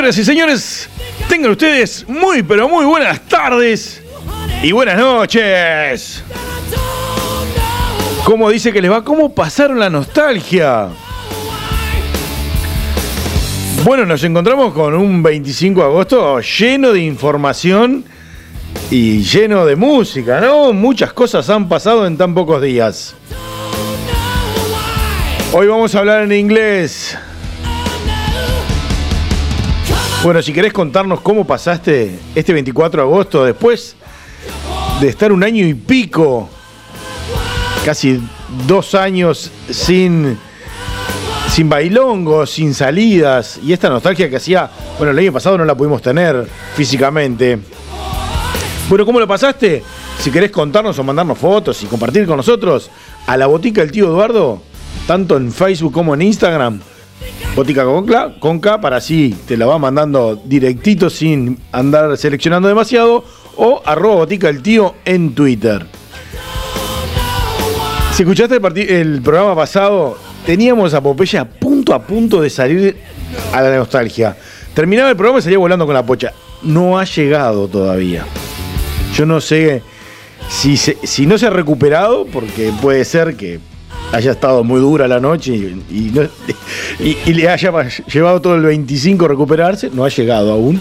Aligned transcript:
Señoras 0.00 0.16
y 0.16 0.24
señores, 0.24 0.88
tengan 1.28 1.50
ustedes 1.50 2.08
muy 2.08 2.42
pero 2.42 2.70
muy 2.70 2.86
buenas 2.86 3.20
tardes 3.28 4.02
y 4.62 4.72
buenas 4.72 4.96
noches. 4.96 6.24
¿Cómo 8.24 8.48
dice 8.48 8.72
que 8.72 8.80
les 8.80 8.90
va? 8.90 9.04
¿Cómo 9.04 9.34
pasaron 9.34 9.78
la 9.78 9.90
nostalgia? 9.90 10.88
Bueno, 13.84 14.06
nos 14.06 14.24
encontramos 14.24 14.72
con 14.72 14.94
un 14.94 15.22
25 15.22 15.80
de 15.82 15.86
agosto 15.86 16.40
lleno 16.40 16.94
de 16.94 17.00
información 17.00 18.02
y 18.90 19.22
lleno 19.22 19.66
de 19.66 19.76
música, 19.76 20.40
¿no? 20.40 20.72
Muchas 20.72 21.12
cosas 21.12 21.50
han 21.50 21.68
pasado 21.68 22.06
en 22.06 22.16
tan 22.16 22.32
pocos 22.32 22.62
días. 22.62 23.14
Hoy 25.52 25.66
vamos 25.66 25.94
a 25.94 25.98
hablar 25.98 26.22
en 26.22 26.32
inglés. 26.32 27.18
Bueno, 30.22 30.42
si 30.42 30.52
querés 30.52 30.74
contarnos 30.74 31.22
cómo 31.22 31.46
pasaste 31.46 32.18
este 32.34 32.52
24 32.52 33.00
de 33.00 33.08
agosto 33.08 33.42
después 33.42 33.96
de 35.00 35.08
estar 35.08 35.32
un 35.32 35.42
año 35.42 35.66
y 35.66 35.72
pico, 35.72 36.46
casi 37.86 38.20
dos 38.66 38.94
años 38.94 39.50
sin, 39.70 40.36
sin 41.48 41.70
bailongos, 41.70 42.50
sin 42.50 42.74
salidas 42.74 43.60
y 43.64 43.72
esta 43.72 43.88
nostalgia 43.88 44.28
que 44.28 44.36
hacía, 44.36 44.70
bueno, 44.98 45.12
el 45.12 45.18
año 45.18 45.32
pasado 45.32 45.56
no 45.56 45.64
la 45.64 45.74
pudimos 45.74 46.02
tener 46.02 46.46
físicamente. 46.76 47.58
Bueno, 48.90 49.06
¿cómo 49.06 49.20
lo 49.20 49.26
pasaste? 49.26 49.82
Si 50.18 50.30
querés 50.30 50.50
contarnos 50.50 50.98
o 50.98 51.02
mandarnos 51.02 51.38
fotos 51.38 51.82
y 51.82 51.86
compartir 51.86 52.26
con 52.26 52.36
nosotros 52.36 52.90
a 53.26 53.38
la 53.38 53.46
botica 53.46 53.80
del 53.80 53.90
tío 53.90 54.04
Eduardo, 54.04 54.60
tanto 55.06 55.38
en 55.38 55.50
Facebook 55.50 55.94
como 55.94 56.12
en 56.12 56.20
Instagram. 56.20 56.89
Botica 57.54 57.84
con 57.84 58.06
K, 58.06 58.38
con 58.38 58.60
K, 58.60 58.80
para 58.80 58.96
así 58.98 59.36
te 59.46 59.56
la 59.56 59.66
va 59.66 59.78
mandando 59.78 60.40
directito 60.44 61.10
sin 61.10 61.58
andar 61.72 62.16
seleccionando 62.16 62.68
demasiado. 62.68 63.24
O 63.56 63.82
arroba 63.84 64.14
botica 64.14 64.46
del 64.46 64.62
tío 64.62 64.94
en 65.04 65.34
Twitter. 65.34 65.84
Si 68.14 68.22
escuchaste 68.22 68.56
el, 68.56 68.90
el 68.90 69.22
programa 69.22 69.54
pasado, 69.54 70.16
teníamos 70.46 70.94
a 70.94 71.02
Popeye 71.02 71.38
a 71.38 71.44
punto 71.44 71.92
a 71.92 72.00
punto 72.00 72.40
de 72.40 72.48
salir 72.48 72.96
a 73.52 73.60
la 73.60 73.76
nostalgia. 73.76 74.36
Terminaba 74.72 75.10
el 75.10 75.16
programa 75.16 75.40
y 75.40 75.42
salía 75.42 75.58
volando 75.58 75.84
con 75.84 75.94
la 75.94 76.06
pocha. 76.06 76.32
No 76.62 76.98
ha 76.98 77.04
llegado 77.04 77.68
todavía. 77.68 78.24
Yo 79.14 79.26
no 79.26 79.40
sé 79.40 79.82
si, 80.48 80.76
si 80.76 81.26
no 81.26 81.36
se 81.36 81.48
ha 81.48 81.50
recuperado, 81.50 82.24
porque 82.26 82.72
puede 82.80 83.04
ser 83.04 83.36
que 83.36 83.58
haya 84.12 84.32
estado 84.32 84.64
muy 84.64 84.80
dura 84.80 85.06
la 85.06 85.20
noche 85.20 85.54
y, 85.54 86.12
y 86.98 87.32
le 87.34 87.48
haya 87.48 87.88
llevado 88.12 88.40
todo 88.40 88.56
el 88.56 88.62
25 88.62 89.24
a 89.24 89.28
recuperarse, 89.28 89.90
no 89.92 90.04
ha 90.04 90.08
llegado 90.08 90.52
aún. 90.52 90.80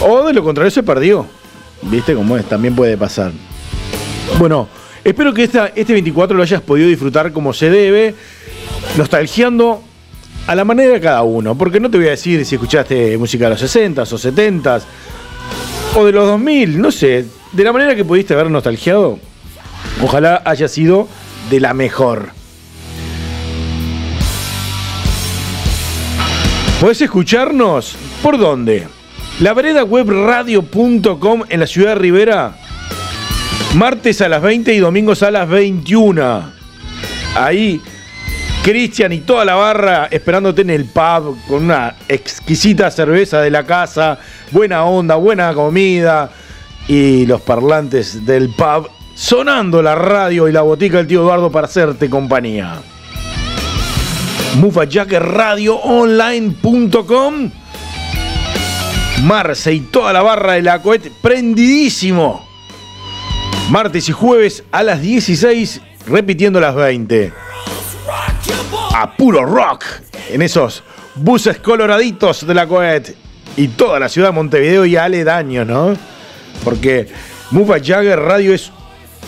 O 0.00 0.26
de 0.26 0.32
lo 0.32 0.42
contrario 0.42 0.70
se 0.70 0.82
perdió. 0.82 1.26
¿Viste 1.82 2.14
cómo 2.14 2.36
es? 2.36 2.44
También 2.44 2.74
puede 2.74 2.96
pasar. 2.96 3.32
Bueno, 4.38 4.68
espero 5.04 5.32
que 5.34 5.44
esta, 5.44 5.68
este 5.68 5.92
24 5.92 6.36
lo 6.36 6.42
hayas 6.42 6.62
podido 6.62 6.88
disfrutar 6.88 7.32
como 7.32 7.52
se 7.52 7.70
debe, 7.70 8.14
nostalgiando 8.96 9.82
a 10.46 10.54
la 10.54 10.64
manera 10.64 10.94
de 10.94 11.00
cada 11.00 11.22
uno. 11.22 11.56
Porque 11.56 11.80
no 11.80 11.90
te 11.90 11.98
voy 11.98 12.06
a 12.06 12.10
decir 12.10 12.44
si 12.44 12.54
escuchaste 12.54 13.16
música 13.18 13.44
de 13.44 13.50
los 13.50 13.62
60s 13.62 14.12
o 14.12 14.18
70s 14.18 14.82
o 15.94 16.04
de 16.04 16.12
los 16.12 16.26
2000, 16.26 16.80
no 16.80 16.90
sé, 16.90 17.26
de 17.52 17.64
la 17.64 17.72
manera 17.72 17.94
que 17.94 18.04
pudiste 18.04 18.34
haber 18.34 18.50
nostalgiado, 18.50 19.18
ojalá 20.02 20.40
haya 20.44 20.66
sido 20.66 21.06
de 21.50 21.60
la 21.60 21.74
mejor. 21.74 22.30
Podés 26.80 27.00
escucharnos 27.00 27.96
por 28.22 28.38
dónde? 28.38 28.88
La 29.40 29.54
vereda 29.54 29.84
webradio.com 29.84 31.42
en 31.48 31.60
la 31.60 31.66
ciudad 31.66 31.90
de 31.90 31.94
Rivera, 31.96 32.56
martes 33.74 34.20
a 34.20 34.28
las 34.28 34.42
20 34.42 34.74
y 34.74 34.78
domingos 34.78 35.22
a 35.22 35.30
las 35.30 35.48
21. 35.48 36.52
Ahí 37.36 37.80
Cristian 38.62 39.12
y 39.12 39.18
toda 39.18 39.44
la 39.44 39.56
barra 39.56 40.06
esperándote 40.10 40.62
en 40.62 40.70
el 40.70 40.84
pub 40.84 41.36
con 41.48 41.64
una 41.64 41.96
exquisita 42.08 42.92
cerveza 42.92 43.40
de 43.40 43.50
la 43.50 43.64
casa, 43.64 44.20
buena 44.52 44.84
onda, 44.84 45.16
buena 45.16 45.52
comida 45.52 46.30
y 46.86 47.26
los 47.26 47.40
parlantes 47.40 48.24
del 48.24 48.50
pub 48.50 48.88
sonando 49.14 49.82
la 49.82 49.94
radio 49.94 50.48
y 50.48 50.52
la 50.52 50.62
botica 50.62 50.96
del 50.98 51.06
tío 51.06 51.22
Eduardo 51.22 51.50
para 51.50 51.66
hacerte 51.66 52.10
compañía. 52.10 52.82
MufaJackerRadioOnline.com 54.56 57.50
Marce 59.22 59.72
y 59.72 59.80
toda 59.80 60.12
la 60.12 60.20
barra 60.22 60.52
de 60.54 60.62
la 60.62 60.82
cohete 60.82 61.12
prendidísimo. 61.22 62.44
Martes 63.70 64.08
y 64.08 64.12
jueves 64.12 64.64
a 64.72 64.82
las 64.82 65.00
16, 65.00 65.80
repitiendo 66.06 66.58
las 66.60 66.74
20 66.74 67.32
rock 68.06 68.46
your 68.46 68.70
boy. 68.70 68.80
a 68.94 69.16
puro 69.16 69.44
rock 69.44 69.84
en 70.30 70.42
esos 70.42 70.82
buses 71.14 71.58
coloraditos 71.58 72.46
de 72.46 72.54
la 72.54 72.66
Coet 72.66 73.14
y 73.56 73.68
toda 73.68 74.00
la 74.00 74.08
ciudad 74.08 74.28
de 74.28 74.34
Montevideo 74.34 74.86
y 74.86 74.96
aledaños, 74.96 75.66
¿no? 75.66 75.94
Porque 76.64 77.08
Mufa 77.50 77.76
Radio 77.78 78.54
es 78.54 78.72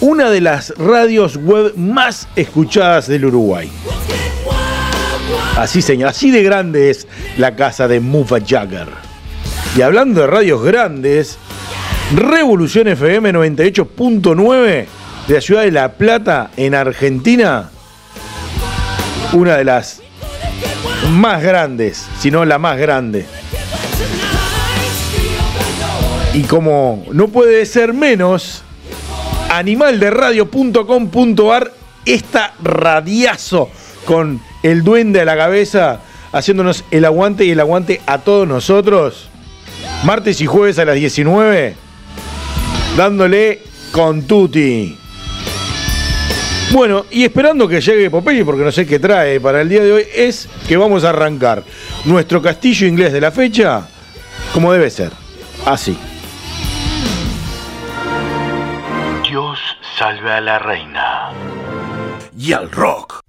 una 0.01 0.31
de 0.31 0.41
las 0.41 0.75
radios 0.77 1.37
web 1.37 1.75
más 1.77 2.29
escuchadas 2.37 3.07
del 3.07 3.27
Uruguay. 3.27 3.71
Así, 5.57 5.83
señor, 5.83 6.11
así 6.11 6.31
de 6.31 6.43
grande 6.43 6.91
es 6.91 7.07
la 7.39 7.55
casa 7.55 7.87
de 7.89 8.01
Mufa 8.01 8.39
Jagger. 8.45 8.89
Y 9.77 9.83
hablando 9.83 10.21
de 10.21 10.27
radios 10.27 10.63
grandes, 10.63 11.39
Revolución 12.15 12.89
FM 12.89 13.33
98.9 13.33 14.87
de 15.27 15.35
la 15.35 15.41
ciudad 15.41 15.63
de 15.63 15.71
La 15.71 15.93
Plata, 15.93 16.51
en 16.57 16.75
Argentina, 16.75 17.71
una 19.33 19.57
de 19.57 19.65
las 19.65 20.03
más 21.13 21.43
grandes, 21.43 22.07
si 22.21 22.31
no 22.31 22.45
la 22.45 22.59
más 22.59 22.79
grande. 22.79 23.27
Y 26.35 26.43
como 26.43 27.05
no 27.13 27.29
puede 27.29 27.65
ser 27.65 27.95
menos, 27.95 28.64
animalderadio.com.ar, 29.59 31.73
esta 32.05 32.55
radiazo 32.63 33.71
con 34.05 34.41
el 34.63 34.83
duende 34.83 35.21
a 35.21 35.25
la 35.25 35.37
cabeza, 35.37 36.01
haciéndonos 36.33 36.85
el 36.91 37.05
aguante 37.05 37.45
y 37.45 37.51
el 37.51 37.61
aguante 37.61 38.01
a 38.07 38.19
todos 38.19 38.49
nosotros. 38.49 39.29
Martes 40.05 40.41
y 40.41 40.47
jueves 40.47 40.79
a 40.79 40.85
las 40.85 40.97
19, 40.97 41.75
dándole 42.97 43.63
con 43.93 44.23
tutti. 44.23 44.99
Bueno, 46.73 47.05
y 47.11 47.25
esperando 47.25 47.69
que 47.69 47.81
llegue 47.81 48.11
Popeye, 48.11 48.45
porque 48.45 48.65
no 48.65 48.73
sé 48.73 48.85
qué 48.85 48.99
trae 48.99 49.41
para 49.41 49.61
el 49.61 49.69
día 49.69 49.85
de 49.85 49.93
hoy, 49.93 50.05
es 50.15 50.49
que 50.67 50.77
vamos 50.77 51.05
a 51.05 51.11
arrancar 51.11 51.63
nuestro 52.05 52.43
castillo 52.43 52.87
inglés 52.87 53.13
de 53.13 53.21
la 53.21 53.31
fecha 53.31 53.87
como 54.53 54.73
debe 54.73 54.91
ser. 54.91 55.13
Así. 55.65 55.97
Salve 59.99 60.33
a 60.33 60.41
la 60.41 60.59
reina. 60.59 61.31
y 62.37 62.53
al 62.53 62.71
rock. 62.71 63.21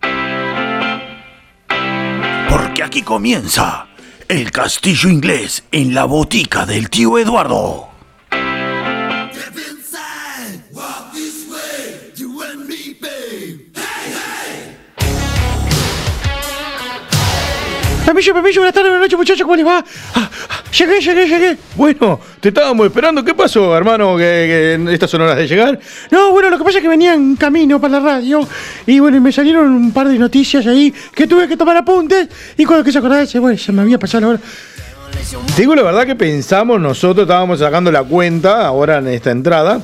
Porque 2.49 2.83
aquí 2.83 3.01
comienza 3.03 3.87
el 4.27 4.51
castillo 4.51 5.09
inglés 5.09 5.63
en 5.71 5.93
la 5.93 6.05
botica 6.05 6.65
del 6.65 6.89
tío 6.89 7.17
Eduardo. 7.19 7.94
Pepillo, 18.05 18.35
Pepillo, 18.35 18.61
buenas 18.61 18.73
tardes, 18.75 18.91
buenas 18.91 19.05
noches, 19.05 19.17
muchachos, 19.17 19.41
¿cómo 19.41 19.55
les 19.55 19.65
va? 19.65 19.83
Ah, 20.13 20.29
ah, 20.49 20.63
llegué, 20.71 21.01
llegué, 21.01 21.27
llegué. 21.27 21.57
Bueno, 21.75 22.19
te 22.39 22.49
estábamos 22.49 22.85
esperando. 22.85 23.25
¿Qué 23.25 23.33
pasó, 23.33 23.75
hermano, 23.75 24.15
que, 24.15 24.77
que 24.85 24.93
estas 24.93 25.09
son 25.09 25.21
horas 25.21 25.37
de 25.37 25.47
llegar? 25.47 25.79
No, 26.11 26.29
bueno, 26.29 26.51
lo 26.51 26.59
que 26.59 26.63
pasa 26.63 26.77
es 26.77 26.83
que 26.83 26.87
venía 26.87 27.15
en 27.15 27.35
camino 27.35 27.81
para 27.81 27.99
la 27.99 27.99
radio 28.01 28.47
y 28.85 28.99
bueno, 28.99 29.17
y 29.17 29.21
me 29.21 29.31
salieron 29.31 29.71
un 29.71 29.91
par 29.91 30.07
de 30.07 30.19
noticias 30.19 30.67
ahí 30.67 30.93
que 31.15 31.25
tuve 31.25 31.47
que 31.47 31.57
tomar 31.57 31.77
apuntes 31.77 32.29
y 32.55 32.63
cuando 32.63 32.85
quise 32.85 32.99
acordarse, 32.99 33.39
bueno, 33.39 33.57
se 33.57 33.71
me 33.71 33.81
había 33.81 33.97
pasado 33.97 34.33
la 34.33 34.39
digo 35.57 35.75
la 35.75 35.81
verdad 35.81 36.05
que 36.05 36.15
pensamos, 36.15 36.79
nosotros 36.79 37.23
estábamos 37.23 37.59
sacando 37.59 37.91
la 37.91 38.03
cuenta 38.03 38.67
ahora 38.67 38.99
en 38.99 39.07
esta 39.07 39.31
entrada, 39.31 39.81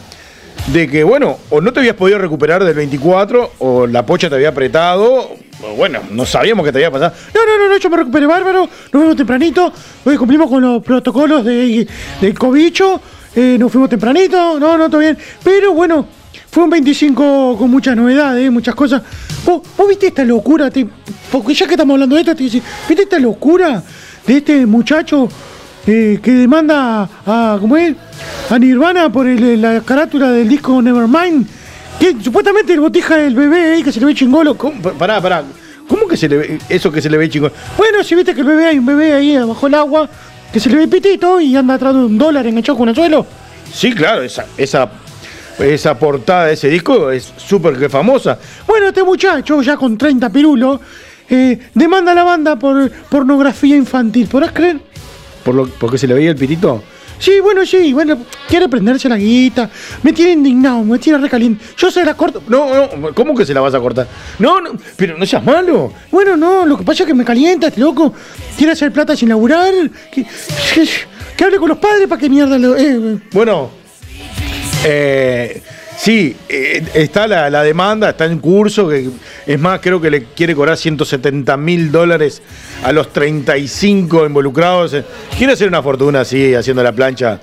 de 0.68 0.88
que, 0.88 1.04
bueno, 1.04 1.38
o 1.50 1.62
no 1.62 1.74
te 1.74 1.80
habías 1.80 1.96
podido 1.96 2.18
recuperar 2.18 2.64
del 2.64 2.76
24, 2.76 3.52
o 3.60 3.88
la 3.88 4.06
pocha 4.06 4.30
te 4.30 4.36
había 4.36 4.50
apretado, 4.50 5.32
bueno, 5.76 6.00
no 6.12 6.26
sabíamos 6.26 6.66
que 6.66 6.72
te 6.72 6.78
había 6.78 6.92
pasado. 6.92 7.14
No, 7.34 7.46
no, 7.46 7.58
no, 7.58 7.70
no, 7.70 7.78
yo 7.78 7.90
me 7.90 7.98
recuperé 7.98 8.26
bárbaro, 8.26 8.62
nos 8.62 8.90
fuimos 8.92 9.16
tempranito, 9.16 9.74
hoy 10.06 10.18
cumplimos 10.18 10.50
con 10.50 10.62
los 10.62 10.84
protocolos 10.84 11.44
de, 11.44 11.88
del 12.20 12.38
cobicho, 12.38 13.02
eh, 13.36 13.58
nos 13.60 13.72
fuimos 13.72 13.90
tempranito, 13.90 14.60
no, 14.60 14.78
no, 14.78 14.90
todo 14.90 15.02
bien, 15.02 15.18
pero 15.44 15.74
bueno, 15.74 16.06
fue 16.50 16.64
un 16.64 16.70
25 16.70 17.58
con 17.58 17.70
muchas 17.70 17.96
novedades, 17.96 18.52
muchas 18.52 18.76
cosas. 18.76 19.02
¿Vos, 19.46 19.62
vos 19.78 19.88
viste 19.88 20.08
esta 20.08 20.24
locura? 20.24 20.70
Porque 21.32 21.54
ya 21.54 21.66
que 21.66 21.74
estamos 21.74 21.96
hablando 21.96 22.16
de 22.16 22.22
esto, 22.22 22.36
te 22.36 22.44
dice, 22.44 22.62
¿viste 22.88 23.04
esta 23.04 23.20
locura 23.20 23.82
de 24.28 24.38
este 24.38 24.66
muchacho 24.66 25.30
eh, 25.88 26.20
que 26.22 26.32
demanda 26.32 27.10
a, 27.26 27.58
¿cómo 27.60 27.76
es? 27.78 27.96
A 28.50 28.60
Nirvana 28.60 29.12
por 29.12 29.28
el- 29.28 29.62
la 29.62 29.82
carátula 29.82 30.32
del 30.32 30.48
disco 30.48 30.82
Nevermind? 30.82 31.48
Que 32.00 32.16
supuestamente 32.24 32.74
el 32.74 32.80
botija 32.80 33.16
del 33.18 33.36
bebé 33.36 33.74
ahí 33.74 33.84
que 33.84 33.92
se 33.92 34.00
le 34.00 34.08
ve 34.08 34.16
chingolo. 34.16 34.56
¿Cómo? 34.58 34.82
Pa- 34.82 34.92
Pará, 34.94 35.22
pará. 35.22 35.44
¿Cómo 35.88 36.08
que 36.08 36.16
se 36.18 36.28
le 36.30 36.38
ve 36.38 36.58
eso 36.70 36.92
que 36.92 37.02
se 37.02 37.10
le 37.10 37.18
ve 37.18 37.30
chingolo? 37.30 37.54
Bueno, 37.78 38.04
si 38.04 38.16
viste 38.16 38.34
que 38.34 38.42
el 38.42 38.48
bebé 38.48 38.68
hay 38.68 38.80
un 38.80 38.86
bebé 38.86 39.14
ahí 39.14 39.38
bajo 39.38 39.68
el 39.68 39.74
agua 39.76 40.10
que 40.52 40.60
se 40.60 40.70
le 40.70 40.78
ve 40.78 40.88
pitito 40.88 41.40
y 41.40 41.56
anda 41.56 41.76
atrás 41.76 41.94
de 41.94 42.00
un 42.00 42.18
dólar 42.18 42.46
enganchado 42.48 42.78
con 42.78 42.90
el 42.90 42.96
suelo. 42.96 43.26
Sí, 43.74 43.94
claro, 43.94 44.22
esa, 44.24 44.46
esa, 44.58 44.90
esa 45.60 45.98
portada 45.98 46.46
de 46.48 46.54
ese 46.54 46.70
disco 46.70 47.12
es 47.12 47.32
súper 47.38 47.78
que 47.78 47.88
famosa. 47.90 48.38
Bueno, 48.68 48.88
este 48.88 49.04
muchacho, 49.04 49.62
ya 49.62 49.78
con 49.78 49.98
30 49.98 50.30
pirulos, 50.30 50.80
eh, 51.30 51.58
demanda 51.74 52.12
a 52.12 52.16
la 52.16 52.24
banda 52.24 52.58
por 52.58 52.90
pornografía 53.10 53.76
infantil. 53.76 54.28
¿Podrás 54.28 54.52
creer? 54.52 54.80
¿Por 55.44 55.56
lo, 55.56 55.68
¿Porque 55.68 55.98
se 55.98 56.08
le 56.08 56.14
veía 56.14 56.30
el 56.30 56.36
pitito? 56.36 56.84
Sí, 57.20 57.40
bueno, 57.40 57.64
sí, 57.68 57.94
bueno, 57.94 58.18
quiere 58.48 58.68
prenderse 58.68 59.08
la 59.08 59.16
guita. 59.18 59.70
Me 60.02 60.12
tiene 60.12 60.32
indignado, 60.32 60.84
me 60.84 60.98
tiene 60.98 61.20
recaliente. 61.20 61.64
Yo 61.78 61.92
se 61.92 62.04
la 62.04 62.16
corto. 62.16 62.42
No, 62.48 62.88
no, 62.98 63.14
¿cómo 63.14 63.36
que 63.36 63.46
se 63.46 63.54
la 63.54 63.62
vas 63.62 63.76
a 63.76 63.80
cortar? 63.80 64.08
No, 64.40 64.60
no, 64.60 64.72
pero 64.96 65.16
no 65.18 65.26
seas 65.28 65.44
malo. 65.44 65.94
Bueno, 66.10 66.36
no, 66.36 66.66
lo 66.66 66.78
que 66.78 66.84
pasa 66.84 67.04
es 67.04 67.08
que 67.08 67.14
me 67.14 67.24
calienta 67.24 67.68
este 67.68 67.80
loco. 67.80 68.12
Quiere 68.58 68.74
hacer 68.74 68.92
plata 68.92 69.16
sin 69.16 69.30
laburar. 69.30 69.72
Que, 70.12 70.24
que, 70.24 70.90
que 71.38 71.44
hable 71.44 71.58
con 71.60 71.70
los 71.70 71.78
padres 71.78 72.08
para 72.08 72.20
que 72.20 72.28
mierda 72.28 72.58
lo. 72.58 72.76
eh, 72.76 73.20
bueno, 73.32 73.70
eh, 74.84 75.62
sí, 75.98 76.36
eh, 76.50 76.84
está 76.96 77.28
la, 77.28 77.50
la 77.52 77.62
demanda, 77.62 78.10
está 78.10 78.26
en 78.26 78.40
curso, 78.40 78.90
que 78.90 79.10
es 79.46 79.60
más, 79.60 79.80
creo 79.80 80.02
que 80.02 80.10
le 80.10 80.24
quiere 80.24 80.56
cobrar 80.56 80.76
170 80.78 81.56
mil 81.58 81.92
dólares 81.92 82.42
a 82.84 82.92
los 82.92 83.12
35 83.14 84.26
involucrados. 84.26 84.96
Quiere 85.38 85.54
hacer 85.54 85.68
una 85.68 85.82
fortuna 85.82 86.22
así, 86.22 86.54
haciendo 86.54 86.84
la 86.84 86.92
plancha 86.92 87.40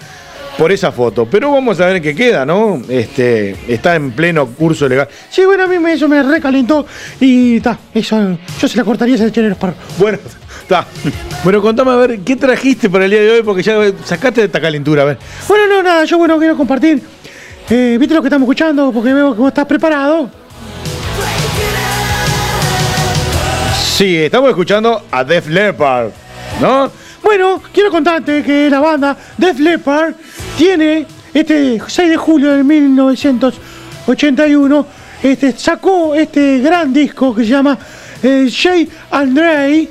por 0.59 0.73
esa 0.73 0.91
foto. 0.91 1.27
Pero 1.27 1.53
vamos 1.53 1.81
a 1.81 1.87
ver 1.87 2.03
qué 2.03 2.15
queda, 2.15 2.45
¿no? 2.45 2.83
Este, 2.89 3.57
está 3.73 3.95
en 3.95 4.11
pleno 4.11 4.47
curso 4.47 4.89
legal. 4.89 5.09
Sí, 5.31 5.45
bueno, 5.45 5.65
a 5.65 5.67
mí 5.69 5.79
me, 5.79 5.93
eso 5.93 6.09
me 6.09 6.23
recalentó 6.23 6.85
y 7.21 7.57
está, 7.57 7.79
eso, 7.95 8.37
yo 8.61 8.69
se 8.69 8.77
la 8.77 8.85
cortaría 8.85 9.15
ese 9.15 9.31
chenero 9.31 9.55
para. 9.55 9.75
Bueno, 9.99 10.19
está. 10.63 10.87
Bueno, 11.45 11.63
contame 11.63 11.93
a 11.93 11.97
ver, 11.97 12.21
¿qué 12.21 12.35
trajiste 12.35 12.91
para 12.91 13.05
el 13.05 13.13
día 13.13 13.21
de 13.21 13.31
hoy? 13.31 13.43
Porque 13.43 13.63
ya 13.63 13.79
sacaste 14.05 14.41
de 14.41 14.47
esta 14.49 14.61
calentura, 14.61 15.03
a 15.03 15.07
ver. 15.07 15.19
Bueno, 15.47 15.67
no, 15.69 15.83
nada, 15.83 16.05
yo 16.05 16.19
bueno, 16.19 16.37
quiero 16.39 16.57
compartir. 16.57 17.01
Eh, 17.71 17.97
¿Viste 18.01 18.15
lo 18.15 18.23
que 18.23 18.29
estamos 18.29 18.47
escuchando? 18.47 18.91
Porque 18.93 19.15
veo 19.15 19.35
que 19.35 19.41
vos 19.41 19.49
estás 19.49 19.67
preparado. 19.67 20.29
Sí, 23.99 24.17
estamos 24.17 24.49
escuchando 24.51 25.03
a 25.11 25.25
Def 25.25 25.49
Leppard, 25.49 26.11
¿no? 26.61 26.89
Bueno, 27.21 27.61
quiero 27.73 27.91
contarte 27.91 28.45
que 28.45 28.71
la 28.71 28.79
banda 28.79 29.17
Def 29.37 29.59
Leppard 29.59 30.15
tiene 30.57 31.05
este 31.35 31.83
6 31.85 32.11
de 32.11 32.17
julio 32.17 32.53
de 32.53 32.63
1981 32.63 34.87
este, 35.21 35.51
sacó 35.51 36.15
este 36.15 36.61
gran 36.61 36.93
disco 36.93 37.35
que 37.35 37.43
se 37.43 37.49
llama 37.49 37.77
eh, 38.23 38.49
Jay 38.49 38.89
Andrei, 39.11 39.91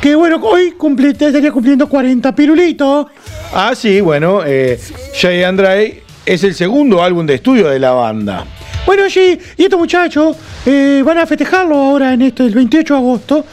que 0.00 0.14
bueno, 0.14 0.40
hoy 0.42 0.70
cumple, 0.70 1.10
estaría 1.10 1.52
cumpliendo 1.52 1.86
40 1.86 2.34
pirulitos. 2.34 3.08
Ah, 3.52 3.74
sí, 3.76 4.00
bueno, 4.00 4.40
eh, 4.42 4.80
Jay 5.20 5.42
Andrei 5.42 6.02
es 6.24 6.44
el 6.44 6.54
segundo 6.54 7.02
álbum 7.02 7.26
de 7.26 7.34
estudio 7.34 7.68
de 7.68 7.78
la 7.78 7.90
banda. 7.90 8.46
Bueno, 8.86 9.08
sí, 9.08 9.38
y 9.56 9.62
estos 9.62 9.78
muchachos 9.78 10.36
eh, 10.66 11.02
van 11.04 11.16
a 11.16 11.26
festejarlo 11.26 11.74
ahora 11.74 12.12
en 12.12 12.20
esto, 12.20 12.44
el 12.44 12.54
28 12.54 12.92
de 12.92 13.00
agosto. 13.00 13.44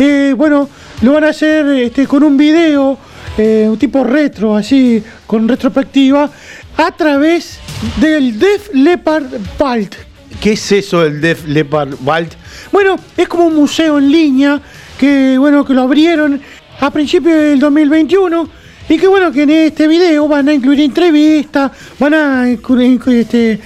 Eh, 0.00 0.34
bueno, 0.36 0.68
lo 1.02 1.12
van 1.12 1.24
a 1.24 1.28
hacer 1.28 1.64
este, 1.66 2.08
con 2.08 2.24
un 2.24 2.36
video, 2.36 2.98
eh, 3.38 3.68
un 3.70 3.78
tipo 3.78 4.02
retro, 4.02 4.56
así, 4.56 5.00
con 5.28 5.46
retrospectiva, 5.46 6.28
a 6.76 6.90
través 6.90 7.60
del 8.00 8.36
Def 8.36 8.70
Leppard 8.74 9.26
Vault. 9.56 9.94
¿Qué 10.40 10.54
es 10.54 10.72
eso 10.72 11.02
del 11.02 11.20
Def 11.20 11.46
Leppard 11.46 11.94
Vault? 12.00 12.32
Bueno, 12.72 12.96
es 13.16 13.28
como 13.28 13.46
un 13.46 13.54
museo 13.54 13.96
en 13.98 14.10
línea 14.10 14.60
que, 14.98 15.38
bueno, 15.38 15.64
que 15.64 15.72
lo 15.72 15.82
abrieron 15.82 16.40
a 16.80 16.90
principios 16.90 17.36
del 17.36 17.60
2021 17.60 18.59
y 18.90 18.98
que 18.98 19.06
bueno, 19.06 19.30
que 19.30 19.42
en 19.44 19.50
este 19.50 19.86
video 19.86 20.26
van 20.26 20.48
a 20.48 20.52
incluir 20.52 20.80
entrevistas, 20.80 21.70
van 21.98 22.12
a 22.14 22.50
incluir 22.50 23.00
este, 23.06 23.60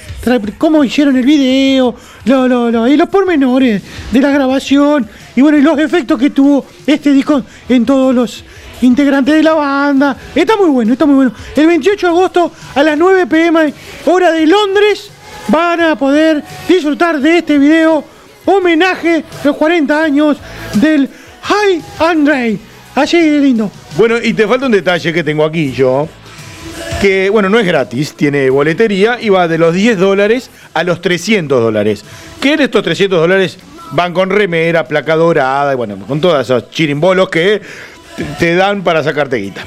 cómo 0.58 0.84
hicieron 0.84 1.16
el 1.16 1.24
video, 1.24 1.94
lo- 2.26 2.46
lo- 2.46 2.70
lo- 2.70 2.86
y 2.86 2.96
los 2.96 3.08
pormenores 3.08 3.82
de 4.12 4.20
la 4.20 4.30
grabación, 4.30 5.08
y 5.34 5.40
bueno, 5.40 5.56
los 5.58 5.78
efectos 5.78 6.18
que 6.18 6.28
tuvo 6.28 6.66
este 6.86 7.10
disco 7.10 7.42
en 7.70 7.86
todos 7.86 8.14
los 8.14 8.44
integrantes 8.82 9.34
de 9.34 9.42
la 9.42 9.54
banda. 9.54 10.14
Está 10.34 10.56
muy 10.58 10.68
bueno, 10.68 10.92
está 10.92 11.06
muy 11.06 11.14
bueno. 11.14 11.32
El 11.56 11.66
28 11.68 12.06
de 12.06 12.12
agosto 12.12 12.52
a 12.74 12.82
las 12.82 12.98
9 12.98 13.26
pm, 13.26 13.72
hora 14.04 14.30
de 14.30 14.46
Londres, 14.46 15.08
van 15.48 15.80
a 15.80 15.96
poder 15.96 16.44
disfrutar 16.68 17.18
de 17.18 17.38
este 17.38 17.56
video 17.58 18.04
homenaje 18.44 19.24
a 19.42 19.46
los 19.46 19.56
40 19.56 20.02
años 20.02 20.36
del 20.74 21.08
High 21.44 21.82
Andre. 21.98 22.58
Así 22.94 23.18
de 23.18 23.40
lindo. 23.40 23.70
Bueno, 23.96 24.16
y 24.20 24.34
te 24.34 24.48
falta 24.48 24.66
un 24.66 24.72
detalle 24.72 25.12
que 25.12 25.22
tengo 25.22 25.44
aquí 25.44 25.72
yo. 25.72 26.08
Que, 27.00 27.28
bueno, 27.30 27.48
no 27.48 27.58
es 27.58 27.66
gratis, 27.66 28.14
tiene 28.14 28.50
boletería 28.50 29.18
y 29.20 29.28
va 29.28 29.46
de 29.46 29.58
los 29.58 29.74
10 29.74 29.98
dólares 29.98 30.50
a 30.72 30.82
los 30.82 31.00
300 31.00 31.62
dólares. 31.62 32.04
Que 32.40 32.54
en 32.54 32.60
estos 32.62 32.82
300 32.82 33.20
dólares 33.20 33.58
van 33.92 34.12
con 34.12 34.30
remera, 34.30 34.88
placa 34.88 35.14
dorada 35.14 35.72
y 35.72 35.76
bueno, 35.76 35.96
con 36.08 36.20
todos 36.20 36.40
esos 36.40 36.70
chirimbolos 36.70 37.28
que 37.28 37.60
te 38.38 38.54
dan 38.54 38.82
para 38.82 39.02
sacarte 39.02 39.36
guita. 39.36 39.64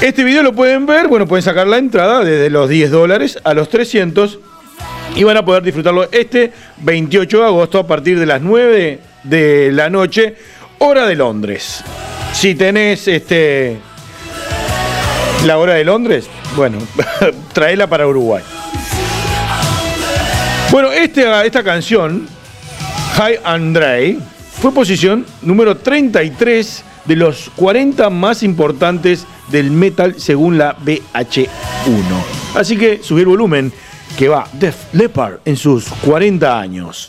Este 0.00 0.22
video 0.24 0.42
lo 0.42 0.52
pueden 0.52 0.84
ver, 0.86 1.08
bueno, 1.08 1.26
pueden 1.26 1.42
sacar 1.42 1.66
la 1.66 1.78
entrada 1.78 2.22
desde 2.22 2.50
los 2.50 2.68
10 2.68 2.90
dólares 2.90 3.38
a 3.42 3.54
los 3.54 3.68
300 3.70 4.38
y 5.16 5.24
van 5.24 5.38
a 5.38 5.44
poder 5.44 5.62
disfrutarlo 5.62 6.08
este 6.12 6.52
28 6.78 7.38
de 7.38 7.44
agosto 7.44 7.78
a 7.78 7.86
partir 7.86 8.18
de 8.20 8.26
las 8.26 8.42
9 8.42 9.00
de 9.24 9.72
la 9.72 9.88
noche, 9.88 10.36
hora 10.78 11.06
de 11.06 11.16
Londres. 11.16 11.82
Si 12.38 12.54
tenés 12.54 13.08
este 13.08 13.78
la 15.46 15.56
hora 15.58 15.72
de 15.74 15.84
Londres, 15.84 16.26
bueno, 16.54 16.78
traela 17.54 17.86
para 17.86 18.06
Uruguay. 18.06 18.42
Bueno, 20.70 20.92
este- 20.92 21.24
esta 21.46 21.62
canción, 21.64 22.28
Hi 23.16 23.36
Andre, 23.42 24.18
fue 24.60 24.70
posición 24.72 25.24
número 25.40 25.78
33 25.78 26.84
de 27.06 27.16
los 27.16 27.50
40 27.56 28.10
más 28.10 28.42
importantes 28.42 29.26
del 29.48 29.70
metal 29.70 30.16
según 30.18 30.58
la 30.58 30.76
BH1. 30.76 31.48
Así 32.54 32.76
que 32.76 33.02
subir 33.02 33.26
volumen, 33.26 33.72
que 34.18 34.28
va 34.28 34.46
Def 34.52 34.92
Leppard 34.92 35.38
en 35.46 35.56
sus 35.56 35.86
40 36.04 36.58
años. 36.60 37.08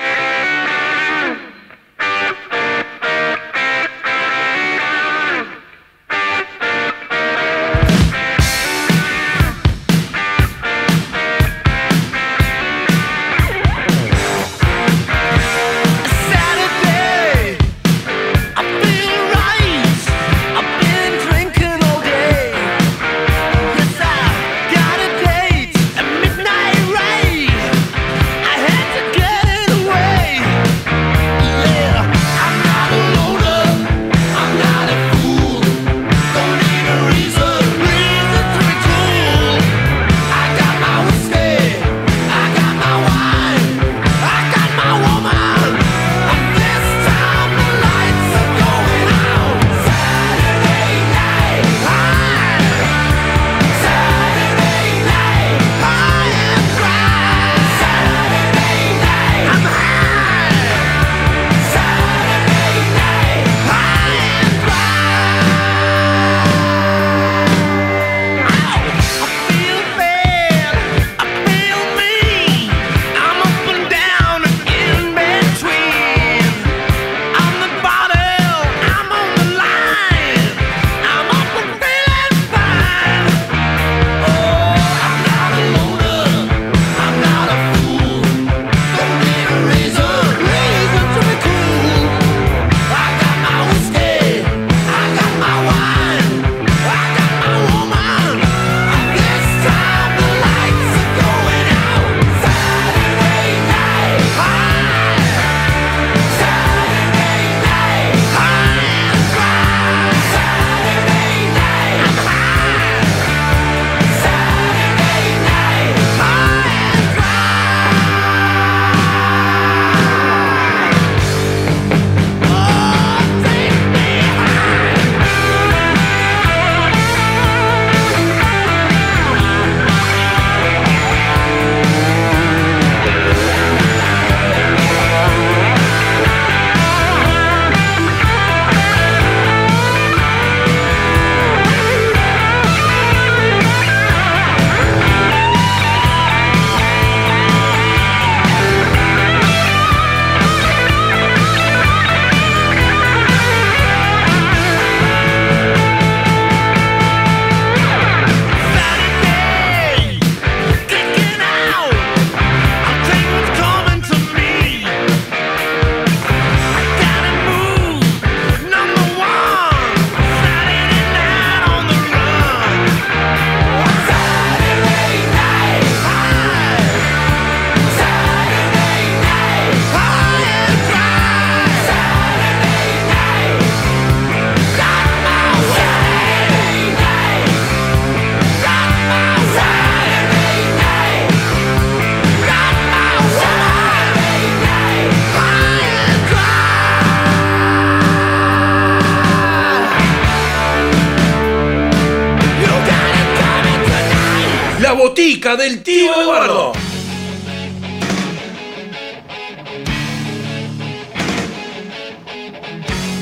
Del 205.57 205.83
tío 205.83 206.13
Eduardo. 206.21 206.71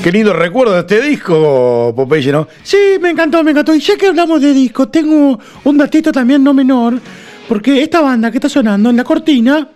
Qué 0.02 0.12
lindo 0.12 0.32
recuerdo 0.32 0.74
de 0.74 0.80
este 0.80 1.00
disco, 1.02 1.92
Popeye, 1.94 2.30
¿no? 2.30 2.46
Sí, 2.62 2.76
me 3.00 3.10
encantó, 3.10 3.42
me 3.42 3.50
encantó. 3.50 3.74
Y 3.74 3.80
ya 3.80 3.96
que 3.96 4.06
hablamos 4.06 4.40
de 4.40 4.54
disco, 4.54 4.88
tengo 4.88 5.38
un 5.64 5.76
datito 5.76 6.12
también 6.12 6.44
no 6.44 6.54
menor, 6.54 7.00
porque 7.48 7.82
esta 7.82 8.00
banda 8.00 8.30
que 8.30 8.38
está 8.38 8.48
sonando 8.48 8.90
en 8.90 8.96
la 8.96 9.04
cortina, 9.04 9.68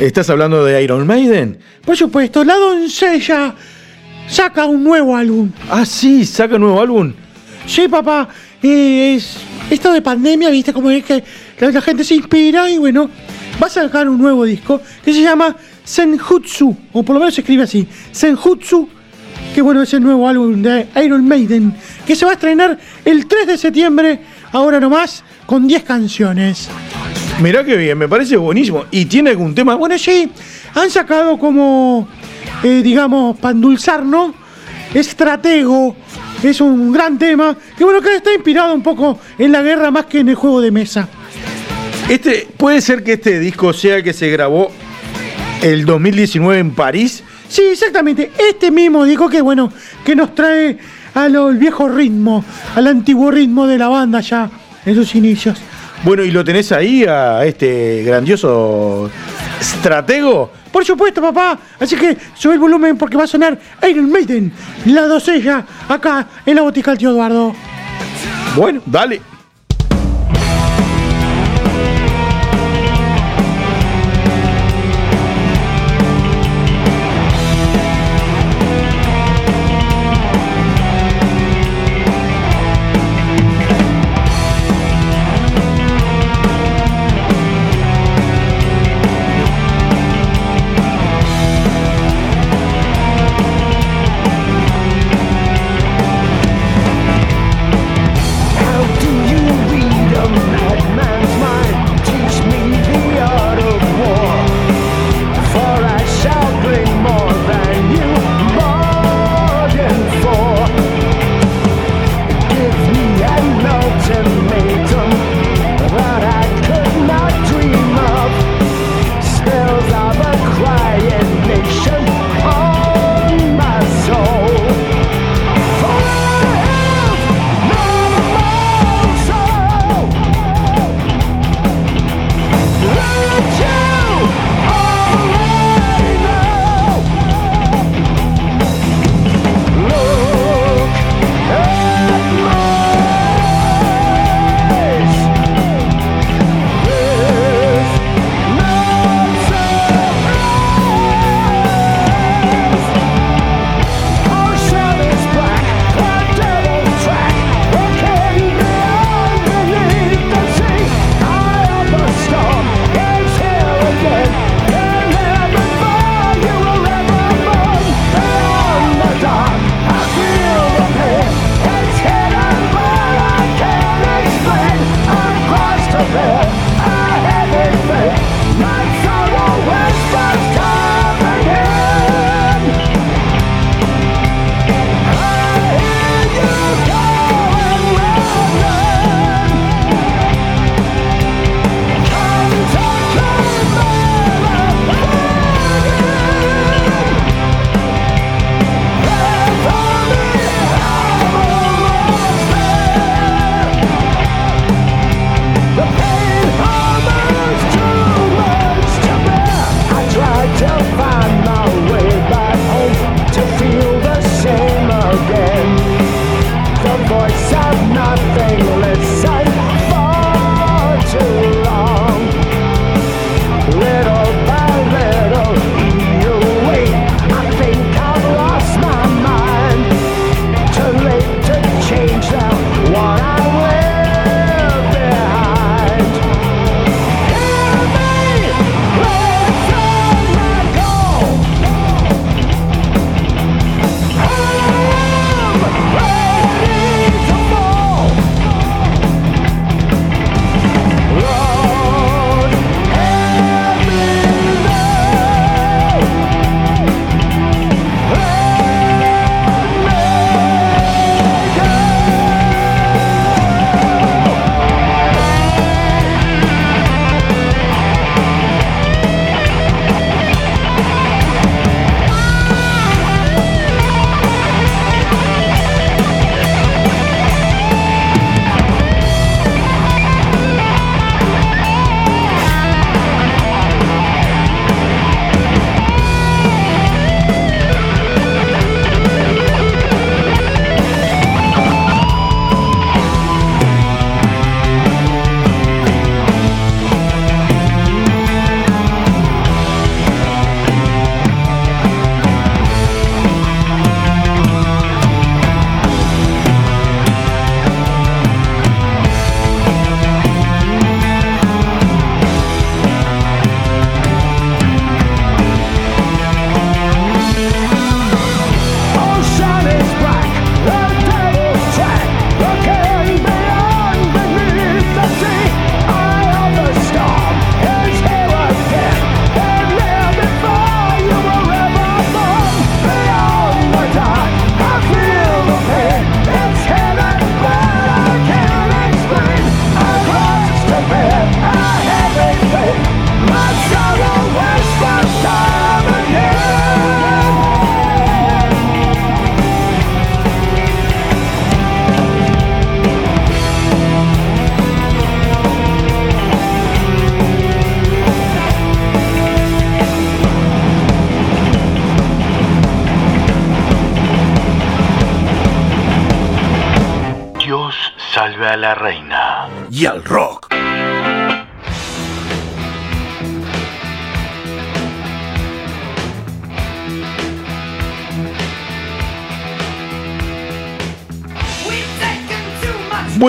¿Estás 0.00 0.30
hablando 0.30 0.64
de 0.64 0.82
Iron 0.82 1.06
Maiden? 1.06 1.58
por 1.84 1.96
supuesto, 1.96 2.42
la 2.44 2.56
doncella 2.56 3.54
saca 4.26 4.64
un 4.64 4.82
nuevo 4.82 5.14
álbum. 5.14 5.50
Ah, 5.70 5.84
sí, 5.84 6.24
saca 6.24 6.54
un 6.54 6.62
nuevo 6.62 6.80
álbum. 6.80 7.12
Sí, 7.66 7.86
papá, 7.86 8.28
es 8.62 9.36
esto 9.70 9.92
de 9.92 10.02
pandemia, 10.02 10.50
viste 10.50 10.72
cómo 10.72 10.90
es 10.90 11.04
que 11.04 11.22
la, 11.58 11.70
la 11.70 11.80
gente 11.80 12.04
se 12.04 12.14
inspira 12.14 12.68
y 12.68 12.78
bueno, 12.78 13.08
va 13.62 13.66
a 13.66 13.70
sacar 13.70 14.08
un 14.08 14.18
nuevo 14.18 14.44
disco 14.44 14.80
que 15.04 15.12
se 15.12 15.22
llama 15.22 15.56
Senjutsu, 15.84 16.76
o 16.92 17.02
por 17.02 17.14
lo 17.14 17.20
menos 17.20 17.34
se 17.34 17.40
escribe 17.40 17.64
así, 17.64 17.86
Senjutsu, 18.12 18.88
que 19.54 19.62
bueno, 19.62 19.82
es 19.82 19.92
el 19.94 20.02
nuevo 20.02 20.28
álbum 20.28 20.62
de 20.62 20.86
Iron 21.04 21.26
Maiden, 21.26 21.74
que 22.06 22.14
se 22.14 22.24
va 22.24 22.32
a 22.32 22.34
estrenar 22.34 22.78
el 23.04 23.26
3 23.26 23.46
de 23.46 23.58
septiembre, 23.58 24.20
ahora 24.52 24.78
nomás, 24.78 25.24
con 25.46 25.66
10 25.66 25.82
canciones. 25.84 26.68
Mirá 27.42 27.64
qué 27.64 27.76
bien, 27.76 27.98
me 27.98 28.08
parece 28.08 28.36
buenísimo. 28.36 28.84
¿Y 28.90 29.06
tiene 29.06 29.30
algún 29.30 29.54
tema? 29.54 29.74
Bueno, 29.74 29.98
sí, 29.98 30.30
han 30.74 30.90
sacado 30.90 31.38
como, 31.38 32.06
eh, 32.62 32.82
digamos, 32.82 33.38
para 33.38 33.52
endulzarnos, 33.52 34.34
Estratego. 34.94 35.96
Es 36.42 36.60
un 36.60 36.92
gran 36.92 37.18
tema 37.18 37.56
que, 37.76 37.84
bueno, 37.84 38.00
que 38.00 38.16
está 38.16 38.32
inspirado 38.32 38.74
un 38.74 38.82
poco 38.82 39.18
en 39.38 39.52
la 39.52 39.62
guerra 39.62 39.90
más 39.90 40.06
que 40.06 40.20
en 40.20 40.30
el 40.30 40.34
juego 40.34 40.60
de 40.60 40.70
mesa. 40.70 41.08
Este, 42.08 42.48
¿Puede 42.56 42.80
ser 42.80 43.04
que 43.04 43.14
este 43.14 43.38
disco 43.38 43.72
sea 43.72 43.96
el 43.96 44.02
que 44.02 44.12
se 44.12 44.30
grabó 44.30 44.70
el 45.62 45.84
2019 45.84 46.58
en 46.58 46.70
París? 46.72 47.22
Sí, 47.48 47.62
exactamente. 47.72 48.30
Este 48.38 48.70
mismo 48.70 49.04
disco 49.04 49.28
que, 49.28 49.40
bueno, 49.40 49.72
que 50.04 50.16
nos 50.16 50.34
trae 50.34 50.78
al 51.14 51.58
viejo 51.58 51.88
ritmo, 51.88 52.44
al 52.74 52.86
antiguo 52.86 53.30
ritmo 53.30 53.66
de 53.66 53.78
la 53.78 53.88
banda 53.88 54.20
ya 54.20 54.50
en 54.86 54.94
sus 54.94 55.14
inicios. 55.14 55.58
Bueno, 56.02 56.24
¿y 56.24 56.30
lo 56.30 56.42
tenés 56.42 56.72
ahí 56.72 57.04
a 57.04 57.44
este 57.44 58.02
grandioso 58.04 59.10
estratego? 59.60 60.50
Por 60.72 60.84
supuesto, 60.84 61.20
papá. 61.20 61.58
Así 61.78 61.96
que 61.96 62.16
sube 62.34 62.54
el 62.54 62.58
volumen 62.58 62.96
porque 62.96 63.16
va 63.16 63.24
a 63.24 63.26
sonar 63.26 63.58
Iron 63.88 64.10
Maiden, 64.10 64.52
la 64.86 65.02
docella, 65.02 65.64
acá 65.88 66.26
en 66.46 66.56
la 66.56 66.62
botica 66.62 66.92
del 66.92 66.98
tío 66.98 67.10
Eduardo. 67.10 67.54
Bueno, 68.56 68.80
dale. 68.86 69.20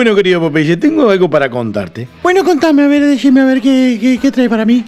Bueno, 0.02 0.16
querido 0.16 0.40
Popeye, 0.40 0.76
tengo 0.76 1.08
algo 1.08 1.30
para 1.30 1.48
contarte. 1.48 2.08
Bueno, 2.24 2.42
contame, 2.42 2.82
a 2.82 2.88
ver, 2.88 3.06
decime 3.06 3.40
a 3.40 3.44
ver 3.44 3.60
qué, 3.60 4.18
qué, 4.20 4.32
trae 4.32 4.48
para 4.48 4.64
mí. 4.64 4.84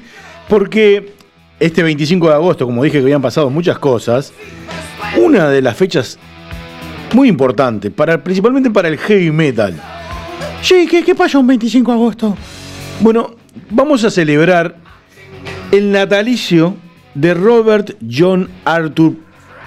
Porque 0.48 1.12
este 1.60 1.84
25 1.84 2.26
de 2.26 2.34
agosto, 2.34 2.66
como 2.66 2.82
dije 2.82 2.98
que 2.98 3.04
habían 3.04 3.22
pasado 3.22 3.48
muchas 3.48 3.78
cosas, 3.78 4.32
una 5.16 5.48
de 5.48 5.62
las 5.62 5.76
fechas 5.76 6.18
muy 7.12 7.28
importantes, 7.28 7.92
para, 7.92 8.24
principalmente 8.24 8.72
para 8.72 8.88
el 8.88 8.98
heavy 8.98 9.30
metal. 9.30 9.80
Sí, 10.62 10.88
¿qué, 10.90 11.04
qué 11.04 11.14
pasó 11.14 11.38
un 11.38 11.46
25 11.46 11.92
de 11.92 11.96
agosto? 11.96 12.36
Bueno, 12.98 13.36
vamos 13.70 14.02
a 14.02 14.10
celebrar 14.10 14.74
el 15.70 15.92
natalicio 15.92 16.74
de 17.14 17.34
Robert 17.34 17.96
John 18.04 18.50
Arthur 18.64 19.14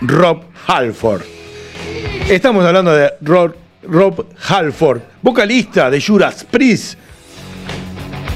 Rob 0.01 0.41
Halford. 0.67 1.21
Estamos 2.29 2.65
hablando 2.65 2.91
de 2.91 3.13
Rob, 3.21 3.53
Rob 3.89 4.25
Halford, 4.47 5.01
vocalista 5.21 5.89
de 5.89 6.01
Judas 6.01 6.45
Priest, 6.49 6.97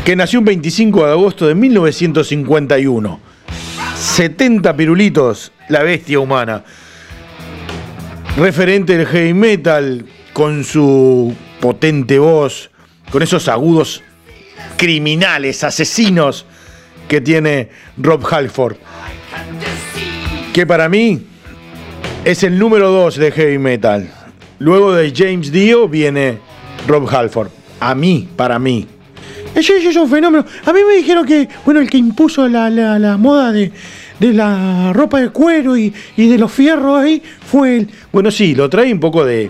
que 0.05 0.15
nació 0.15 0.39
un 0.39 0.45
25 0.45 1.05
de 1.05 1.11
agosto 1.11 1.47
de 1.47 1.55
1951. 1.55 3.19
70 3.95 4.75
pirulitos, 4.75 5.51
la 5.69 5.83
bestia 5.83 6.19
humana. 6.19 6.63
Referente 8.37 8.97
del 8.97 9.05
heavy 9.05 9.33
metal, 9.33 10.05
con 10.33 10.63
su 10.63 11.35
potente 11.59 12.17
voz, 12.17 12.71
con 13.11 13.21
esos 13.21 13.47
agudos 13.47 14.01
criminales, 14.77 15.63
asesinos 15.63 16.45
que 17.07 17.21
tiene 17.21 17.69
Rob 17.97 18.25
Halford. 18.25 18.77
Que 20.53 20.65
para 20.65 20.89
mí 20.89 21.27
es 22.25 22.43
el 22.43 22.57
número 22.57 22.89
2 22.89 23.17
de 23.17 23.31
heavy 23.31 23.57
metal. 23.57 24.20
Luego 24.61 24.93
de 24.93 25.11
James 25.15 25.51
Dio 25.51 25.87
viene 25.89 26.37
Rob 26.87 27.09
Halford. 27.09 27.47
A 27.79 27.95
mí, 27.95 28.27
para 28.35 28.59
mí. 28.59 28.85
Ese, 29.55 29.77
es 29.77 29.95
un 29.95 30.07
fenómeno. 30.07 30.45
A 30.63 30.71
mí 30.71 30.81
me 30.87 30.95
dijeron 30.97 31.25
que, 31.25 31.49
bueno, 31.65 31.79
el 31.79 31.89
que 31.89 31.97
impuso 31.97 32.47
la, 32.47 32.69
la- 32.69 33.17
moda 33.17 33.51
de, 33.51 33.71
de 34.19 34.33
la 34.33 34.93
ropa 34.93 35.19
de 35.19 35.29
cuero 35.29 35.75
y, 35.75 35.91
y 36.15 36.27
de 36.27 36.37
los 36.37 36.51
fierros 36.51 36.99
ahí 37.01 37.23
fue 37.51 37.77
él. 37.77 37.89
Bueno, 38.13 38.29
sí, 38.29 38.53
lo 38.53 38.69
trae 38.69 38.93
un 38.93 38.99
poco 38.99 39.25
de, 39.25 39.49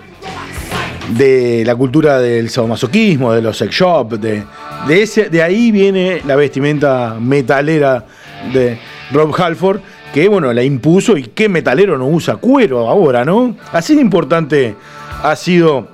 de 1.17 1.63
la 1.65 1.75
cultura 1.75 2.17
del 2.19 2.49
sadomasoquismo, 2.49 3.33
de 3.33 3.41
los 3.41 3.57
sex 3.57 3.75
shops, 3.75 4.21
de, 4.21 4.43
de, 4.87 5.01
ese, 5.03 5.29
de 5.29 5.43
ahí 5.43 5.71
viene 5.71 6.21
la 6.25 6.37
vestimenta 6.37 7.17
metalera 7.19 8.05
de 8.53 8.79
Rob 9.11 9.35
Halford, 9.39 9.81
que 10.13 10.27
bueno, 10.29 10.51
la 10.53 10.63
impuso 10.63 11.17
y 11.17 11.23
qué 11.23 11.49
metalero 11.49 11.97
no 11.97 12.07
usa 12.07 12.37
cuero 12.37 12.87
ahora, 12.89 13.23
¿no? 13.25 13.55
Así 13.73 13.93
de 13.95 14.01
importante 14.01 14.75
ha 15.23 15.35
sido 15.35 15.87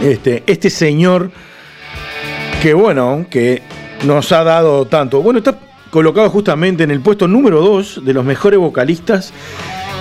este, 0.00 0.42
este 0.46 0.70
señor 0.70 1.30
que 2.62 2.74
bueno, 2.74 3.26
que 3.30 3.62
nos 4.04 4.32
ha 4.32 4.44
dado 4.44 4.86
tanto. 4.86 5.22
Bueno, 5.22 5.38
está 5.38 5.58
colocado 5.90 6.28
justamente 6.30 6.84
en 6.84 6.90
el 6.90 7.00
puesto 7.00 7.26
número 7.26 7.60
2 7.60 8.04
de 8.04 8.12
los 8.12 8.24
mejores 8.24 8.58
vocalistas 8.58 9.32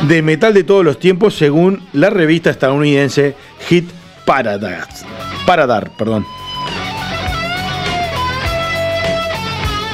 de 0.08 0.22
metal 0.22 0.54
de 0.54 0.64
todos 0.64 0.84
los 0.84 1.00
tiempos 1.00 1.36
según 1.36 1.88
la 1.94 2.10
revista 2.10 2.50
estadounidense 2.50 3.36
Hit 3.68 3.90
Paradise. 4.26 5.06
Paradar, 5.46 5.92
perdón. 5.98 6.26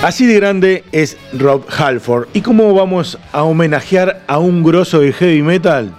Así 0.03 0.27
de 0.27 0.35
grande 0.35 0.83
es 0.91 1.17
Rob 1.33 1.65
Halford. 1.75 2.27
¿Y 2.33 2.41
cómo 2.41 2.73
vamos 2.73 3.17
a 3.31 3.43
homenajear 3.43 4.21
a 4.27 4.37
un 4.37 4.63
grosso 4.63 4.99
de 4.99 5.13
heavy 5.13 5.41
metal? 5.41 5.93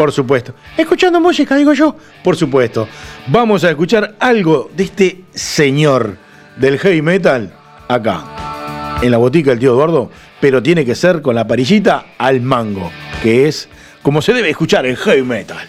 Por 0.00 0.12
supuesto. 0.12 0.54
Escuchando 0.78 1.20
música, 1.20 1.54
digo 1.56 1.74
yo. 1.74 1.94
Por 2.24 2.34
supuesto. 2.34 2.88
Vamos 3.26 3.64
a 3.64 3.68
escuchar 3.68 4.16
algo 4.18 4.70
de 4.74 4.84
este 4.84 5.24
señor 5.34 6.16
del 6.56 6.78
heavy 6.78 7.02
metal 7.02 7.52
acá, 7.86 8.96
en 9.02 9.10
la 9.10 9.18
botica 9.18 9.50
del 9.50 9.58
tío 9.58 9.72
Eduardo, 9.72 10.10
pero 10.40 10.62
tiene 10.62 10.86
que 10.86 10.94
ser 10.94 11.20
con 11.20 11.34
la 11.34 11.46
parillita 11.46 12.14
al 12.16 12.40
mango, 12.40 12.90
que 13.22 13.46
es 13.46 13.68
como 14.00 14.22
se 14.22 14.32
debe 14.32 14.48
escuchar 14.48 14.86
el 14.86 14.96
heavy 14.96 15.22
metal. 15.22 15.68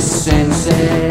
senses. 0.00 1.07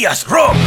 Yes, 0.00 0.26
Rock. 0.26 0.59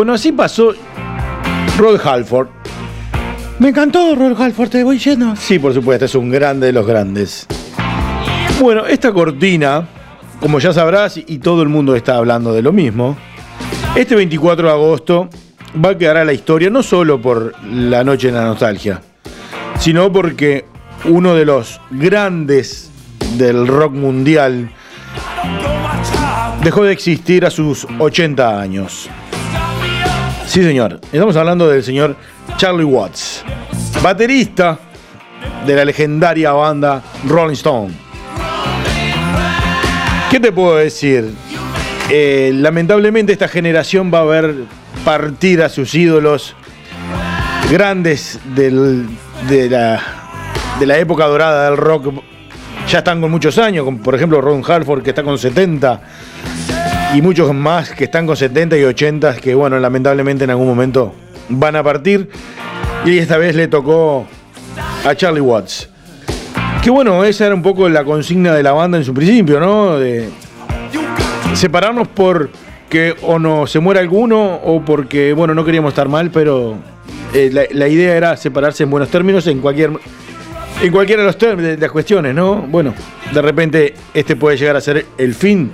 Bueno, 0.00 0.14
así 0.14 0.32
pasó 0.32 0.72
Rod 1.76 2.00
Halford. 2.02 2.48
Me 3.58 3.68
encantó 3.68 4.14
Rod 4.14 4.40
Halford, 4.40 4.70
te 4.70 4.82
voy 4.82 4.98
yendo. 4.98 5.36
Sí, 5.36 5.58
por 5.58 5.74
supuesto, 5.74 6.06
es 6.06 6.14
un 6.14 6.30
grande 6.30 6.68
de 6.68 6.72
los 6.72 6.86
grandes. 6.86 7.46
Bueno, 8.58 8.86
esta 8.86 9.12
cortina, 9.12 9.86
como 10.40 10.58
ya 10.58 10.72
sabrás, 10.72 11.18
y 11.18 11.38
todo 11.38 11.60
el 11.60 11.68
mundo 11.68 11.94
está 11.94 12.16
hablando 12.16 12.54
de 12.54 12.62
lo 12.62 12.72
mismo, 12.72 13.14
este 13.94 14.14
24 14.14 14.68
de 14.68 14.72
agosto 14.72 15.28
va 15.84 15.90
a 15.90 15.98
quedar 15.98 16.16
a 16.16 16.24
la 16.24 16.32
historia 16.32 16.70
no 16.70 16.82
solo 16.82 17.20
por 17.20 17.52
la 17.62 18.02
noche 18.02 18.28
en 18.28 18.36
la 18.36 18.46
nostalgia, 18.46 19.02
sino 19.78 20.10
porque 20.10 20.64
uno 21.04 21.34
de 21.34 21.44
los 21.44 21.78
grandes 21.90 22.90
del 23.36 23.66
rock 23.66 23.92
mundial 23.92 24.70
dejó 26.64 26.84
de 26.84 26.92
existir 26.94 27.44
a 27.44 27.50
sus 27.50 27.86
80 27.98 28.58
años. 28.58 29.10
Sí, 30.50 30.64
señor. 30.64 30.98
Estamos 31.12 31.36
hablando 31.36 31.68
del 31.68 31.84
señor 31.84 32.16
Charlie 32.56 32.82
Watts, 32.84 33.44
baterista 34.02 34.78
de 35.64 35.74
la 35.76 35.84
legendaria 35.84 36.50
banda 36.50 37.00
Rolling 37.28 37.52
Stone. 37.54 37.92
¿Qué 40.28 40.40
te 40.40 40.50
puedo 40.50 40.74
decir? 40.76 41.32
Eh, 42.10 42.50
lamentablemente 42.52 43.32
esta 43.32 43.46
generación 43.46 44.10
va 44.12 44.20
a 44.20 44.24
ver 44.24 44.54
partir 45.04 45.62
a 45.62 45.68
sus 45.68 45.94
ídolos 45.94 46.56
grandes 47.70 48.40
del- 48.56 49.06
de, 49.48 49.70
la, 49.70 50.02
de 50.80 50.86
la 50.86 50.98
época 50.98 51.26
dorada 51.26 51.66
del 51.66 51.76
rock. 51.76 52.12
Ya 52.88 52.98
están 52.98 53.20
con 53.20 53.30
muchos 53.30 53.56
años, 53.58 53.84
como 53.84 53.98
por 54.02 54.16
ejemplo 54.16 54.40
Ron 54.40 54.64
Halford 54.66 55.04
que 55.04 55.10
está 55.10 55.22
con 55.22 55.38
70 55.38 56.00
y 57.14 57.22
muchos 57.22 57.52
más 57.54 57.90
que 57.90 58.04
están 58.04 58.26
con 58.26 58.36
70 58.36 58.76
y 58.76 58.84
80 58.84 59.36
que 59.36 59.54
bueno, 59.54 59.78
lamentablemente 59.78 60.44
en 60.44 60.50
algún 60.50 60.66
momento 60.66 61.14
van 61.48 61.76
a 61.76 61.82
partir. 61.82 62.28
Y 63.04 63.18
esta 63.18 63.38
vez 63.38 63.56
le 63.56 63.66
tocó 63.66 64.26
a 65.04 65.14
Charlie 65.14 65.40
Watts. 65.40 65.88
Que 66.82 66.90
bueno, 66.90 67.24
esa 67.24 67.46
era 67.46 67.54
un 67.54 67.62
poco 67.62 67.88
la 67.88 68.04
consigna 68.04 68.54
de 68.54 68.62
la 68.62 68.72
banda 68.72 68.98
en 68.98 69.04
su 69.04 69.12
principio, 69.12 69.58
¿no? 69.58 69.98
De 69.98 70.28
separarnos 71.54 72.08
por 72.08 72.50
que 72.88 73.14
o 73.22 73.38
no 73.38 73.66
se 73.66 73.80
muera 73.80 74.00
alguno 74.00 74.56
o 74.56 74.84
porque, 74.84 75.32
bueno, 75.32 75.54
no 75.54 75.64
queríamos 75.64 75.90
estar 75.90 76.08
mal, 76.08 76.30
pero 76.30 76.76
eh, 77.34 77.68
la, 77.72 77.88
idea 77.88 78.16
era 78.16 78.36
separarse 78.36 78.82
en 78.82 78.90
buenos 78.90 79.08
términos 79.08 79.46
en 79.46 79.60
cualquier 79.60 79.90
en 80.82 80.92
cualquiera 80.92 81.22
de 81.22 81.76
las 81.76 81.90
cuestiones, 81.90 82.34
¿no? 82.34 82.56
Bueno, 82.56 82.94
de 83.32 83.42
repente 83.42 83.94
este 84.14 84.34
puede 84.34 84.56
llegar 84.56 84.76
a 84.76 84.80
ser 84.80 85.06
el 85.18 85.34
fin 85.34 85.70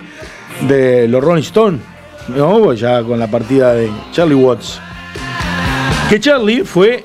de 0.63 1.09
los 1.09 1.23
Rolling 1.23 1.43
Stones, 1.43 1.81
¿no? 2.29 2.73
Ya 2.73 3.03
con 3.03 3.19
la 3.19 3.27
partida 3.27 3.75
de 3.75 3.91
Charlie 4.13 4.35
Watts. 4.35 4.81
Que 6.09 6.21
Charlie 6.21 6.65
fue 6.65 7.05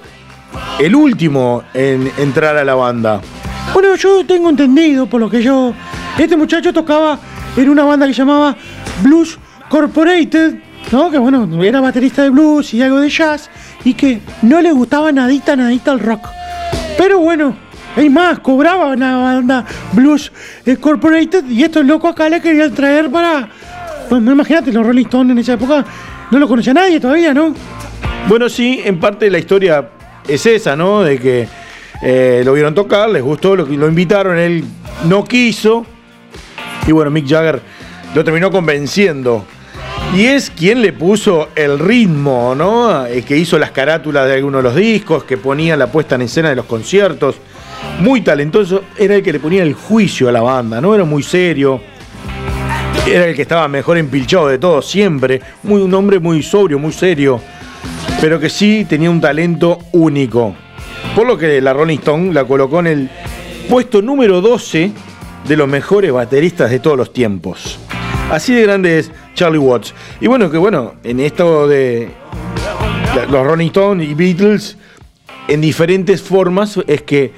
el 0.79 0.95
último 0.95 1.63
en 1.73 2.11
entrar 2.17 2.57
a 2.57 2.63
la 2.63 2.75
banda. 2.75 3.21
Bueno, 3.73 3.95
yo 3.95 4.25
tengo 4.25 4.49
entendido, 4.49 5.07
por 5.07 5.19
lo 5.21 5.29
que 5.29 5.41
yo. 5.41 5.73
Este 6.17 6.35
muchacho 6.35 6.73
tocaba 6.73 7.17
en 7.55 7.69
una 7.69 7.83
banda 7.83 8.05
que 8.05 8.13
llamaba 8.13 8.55
Blues 9.01 9.39
Corporated, 9.69 10.55
¿no? 10.91 11.09
Que 11.09 11.17
bueno, 11.17 11.47
era 11.63 11.79
baterista 11.81 12.23
de 12.23 12.29
blues 12.29 12.73
y 12.73 12.81
algo 12.81 12.99
de 12.99 13.09
jazz, 13.09 13.49
y 13.83 13.93
que 13.93 14.21
no 14.41 14.61
le 14.61 14.71
gustaba 14.71 15.11
nadita, 15.11 15.55
nadita 15.55 15.93
el 15.93 15.99
rock. 15.99 16.27
Pero 16.97 17.19
bueno, 17.19 17.55
hay 17.95 18.09
más, 18.09 18.39
cobraba 18.39 18.87
una 18.87 19.17
banda 19.17 19.65
Blues 19.93 20.31
eh, 20.65 20.77
Corporated, 20.77 21.45
y 21.49 21.63
estos 21.63 21.85
locos 21.85 22.11
acá 22.11 22.29
le 22.29 22.41
querían 22.41 22.73
traer 22.73 23.09
para. 23.09 23.49
Pues 24.09 24.21
imagínate, 24.21 24.71
los 24.71 24.85
Rolling 24.85 25.05
Stones 25.05 25.31
en 25.31 25.37
esa 25.39 25.53
época 25.53 25.85
no 26.29 26.39
lo 26.39 26.47
conocía 26.47 26.73
nadie 26.73 26.99
todavía, 26.99 27.33
¿no? 27.33 27.53
Bueno, 28.27 28.49
sí, 28.49 28.81
en 28.83 28.99
parte 28.99 29.29
la 29.29 29.39
historia 29.39 29.89
es 30.27 30.45
esa, 30.45 30.75
¿no? 30.75 31.03
De 31.03 31.17
que 31.17 31.47
eh, 32.01 32.41
lo 32.43 32.53
vieron 32.53 32.73
tocar, 32.73 33.09
les 33.09 33.23
gustó, 33.23 33.55
lo, 33.55 33.65
lo 33.65 33.87
invitaron, 33.87 34.37
él 34.37 34.63
no 35.07 35.23
quiso. 35.23 35.85
Y 36.87 36.91
bueno, 36.91 37.11
Mick 37.11 37.27
Jagger 37.27 37.61
lo 38.15 38.23
terminó 38.23 38.51
convenciendo. 38.51 39.45
Y 40.15 40.25
es 40.25 40.49
quien 40.49 40.81
le 40.81 40.91
puso 40.91 41.49
el 41.55 41.79
ritmo, 41.79 42.53
¿no? 42.55 43.05
Eh, 43.05 43.21
que 43.21 43.37
hizo 43.37 43.57
las 43.57 43.71
carátulas 43.71 44.27
de 44.27 44.35
algunos 44.35 44.59
de 44.59 44.63
los 44.63 44.75
discos, 44.75 45.23
que 45.23 45.37
ponía 45.37 45.77
la 45.77 45.87
puesta 45.87 46.15
en 46.15 46.23
escena 46.23 46.49
de 46.49 46.55
los 46.55 46.65
conciertos. 46.65 47.37
Muy 47.99 48.21
talentoso, 48.21 48.83
era 48.97 49.15
el 49.15 49.23
que 49.23 49.33
le 49.33 49.39
ponía 49.39 49.63
el 49.63 49.73
juicio 49.73 50.29
a 50.29 50.31
la 50.31 50.41
banda, 50.41 50.81
¿no? 50.81 50.95
Era 50.95 51.03
muy 51.03 51.23
serio. 51.23 51.81
Era 53.07 53.25
el 53.25 53.35
que 53.35 53.43
estaba 53.43 53.67
mejor 53.67 53.97
empilchado 53.97 54.47
de 54.47 54.57
todos, 54.57 54.89
siempre. 54.89 55.41
Muy, 55.63 55.81
un 55.81 55.93
hombre 55.93 56.19
muy 56.19 56.41
sobrio, 56.43 56.79
muy 56.79 56.91
serio 56.91 57.41
pero 58.21 58.39
que 58.39 58.51
sí 58.51 58.85
tenía 58.87 59.09
un 59.09 59.19
talento 59.19 59.79
único. 59.93 60.55
Por 61.15 61.25
lo 61.25 61.39
que 61.39 61.59
la 61.59 61.73
Rolling 61.73 61.97
Stone 61.97 62.31
la 62.31 62.45
colocó 62.45 62.79
en 62.79 62.87
el 62.87 63.09
puesto 63.67 64.03
número 64.03 64.41
12 64.41 64.91
de 65.47 65.57
los 65.57 65.67
mejores 65.67 66.11
bateristas 66.11 66.69
de 66.69 66.79
todos 66.79 66.95
los 66.95 67.11
tiempos. 67.11 67.79
Así 68.29 68.53
de 68.53 68.61
grande 68.61 68.99
es 68.99 69.11
Charlie 69.33 69.57
Watts. 69.57 69.95
Y 70.19 70.27
bueno, 70.27 70.51
que 70.51 70.57
bueno, 70.57 70.93
en 71.03 71.19
esto 71.19 71.67
de 71.67 72.11
los 73.29 73.45
Rolling 73.45 73.67
Stones 73.67 74.07
y 74.07 74.13
Beatles, 74.13 74.77
en 75.47 75.59
diferentes 75.59 76.21
formas 76.21 76.79
es 76.85 77.01
que 77.01 77.33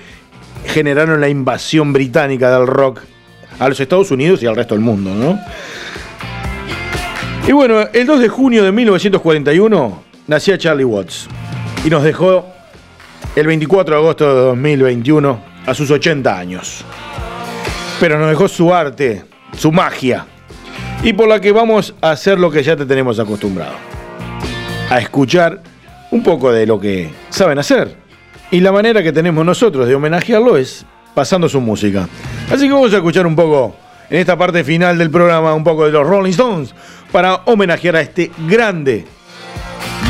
generaron 0.66 1.22
la 1.22 1.30
invasión 1.30 1.94
británica 1.94 2.58
del 2.58 2.68
rock 2.68 3.02
a 3.60 3.70
los 3.70 3.80
Estados 3.80 4.12
Unidos 4.12 4.42
y 4.44 4.48
al 4.48 4.56
resto 4.56 4.76
del 4.76 4.84
mundo, 4.84 5.14
¿no? 5.14 5.40
Y 7.48 7.52
bueno, 7.52 7.82
el 7.92 8.08
2 8.08 8.22
de 8.22 8.30
junio 8.30 8.64
de 8.64 8.72
1941 8.72 10.04
nacía 10.28 10.58
Charlie 10.58 10.86
Watts 10.86 11.28
y 11.86 11.90
nos 11.90 12.04
dejó 12.04 12.46
el 13.36 13.48
24 13.48 13.96
de 13.96 14.02
agosto 14.02 14.36
de 14.36 14.42
2021 14.42 15.40
a 15.66 15.74
sus 15.74 15.92
80 15.92 16.38
años. 16.38 16.86
Pero 18.00 18.18
nos 18.18 18.30
dejó 18.30 18.48
su 18.48 18.74
arte, 18.74 19.26
su 19.58 19.72
magia, 19.72 20.26
y 21.04 21.14
por 21.14 21.28
la 21.28 21.42
que 21.42 21.52
vamos 21.52 21.94
a 22.02 22.12
hacer 22.12 22.40
lo 22.40 22.50
que 22.50 22.64
ya 22.64 22.76
te 22.76 22.86
tenemos 22.86 23.20
acostumbrado. 23.20 23.74
A 24.90 25.00
escuchar 25.00 25.62
un 26.12 26.24
poco 26.24 26.52
de 26.52 26.66
lo 26.66 26.80
que 26.80 27.12
saben 27.30 27.60
hacer. 27.60 28.03
Y 28.52 28.60
la 28.60 28.72
manera 28.72 29.02
que 29.02 29.12
tenemos 29.12 29.46
nosotros 29.46 29.88
de 29.88 29.96
homenajearlo 29.96 30.58
es 30.58 30.86
pasando 31.14 31.50
su 31.50 31.62
música. 31.62 32.08
Así 32.52 32.68
que 32.68 32.74
vamos 32.74 32.94
a 32.94 32.98
escuchar 32.98 33.26
un 33.26 33.36
poco, 33.36 33.76
en 34.10 34.20
esta 34.20 34.38
parte 34.38 34.64
final 34.64 34.98
del 34.98 35.10
programa, 35.10 35.54
un 35.54 35.64
poco 35.64 35.86
de 35.86 35.92
los 35.92 36.06
Rolling 36.06 36.32
Stones 36.32 36.74
para 37.12 37.36
homenajear 37.46 37.96
a 37.96 38.02
este 38.02 38.32
grande 38.48 39.06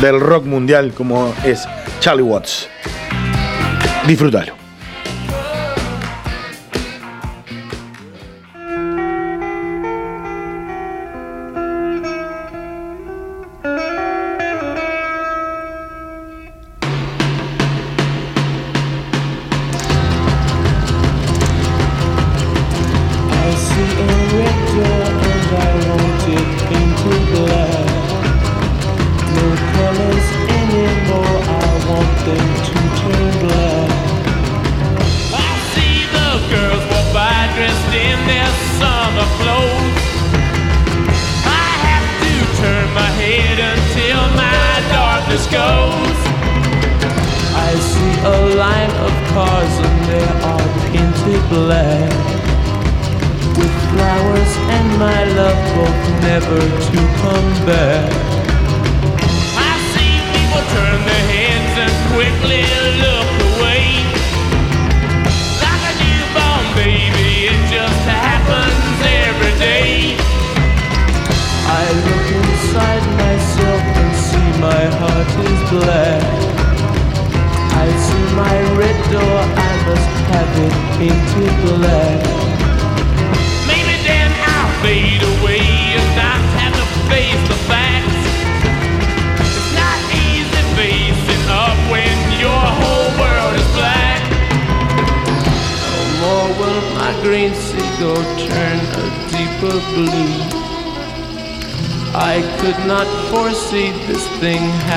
del 0.00 0.20
rock 0.20 0.44
mundial 0.44 0.92
como 0.92 1.34
es 1.44 1.66
Charlie 2.00 2.22
Watts. 2.22 2.68
Disfrútalo. 4.06 4.63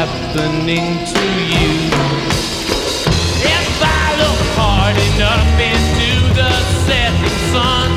Happening 0.08 0.88
to 1.06 1.26
you. 1.54 1.74
If 3.56 3.68
I 3.82 4.06
look 4.22 4.42
hard 4.56 4.98
enough 5.12 5.50
into 5.72 6.10
the 6.40 6.54
setting 6.86 7.40
sun, 7.52 7.90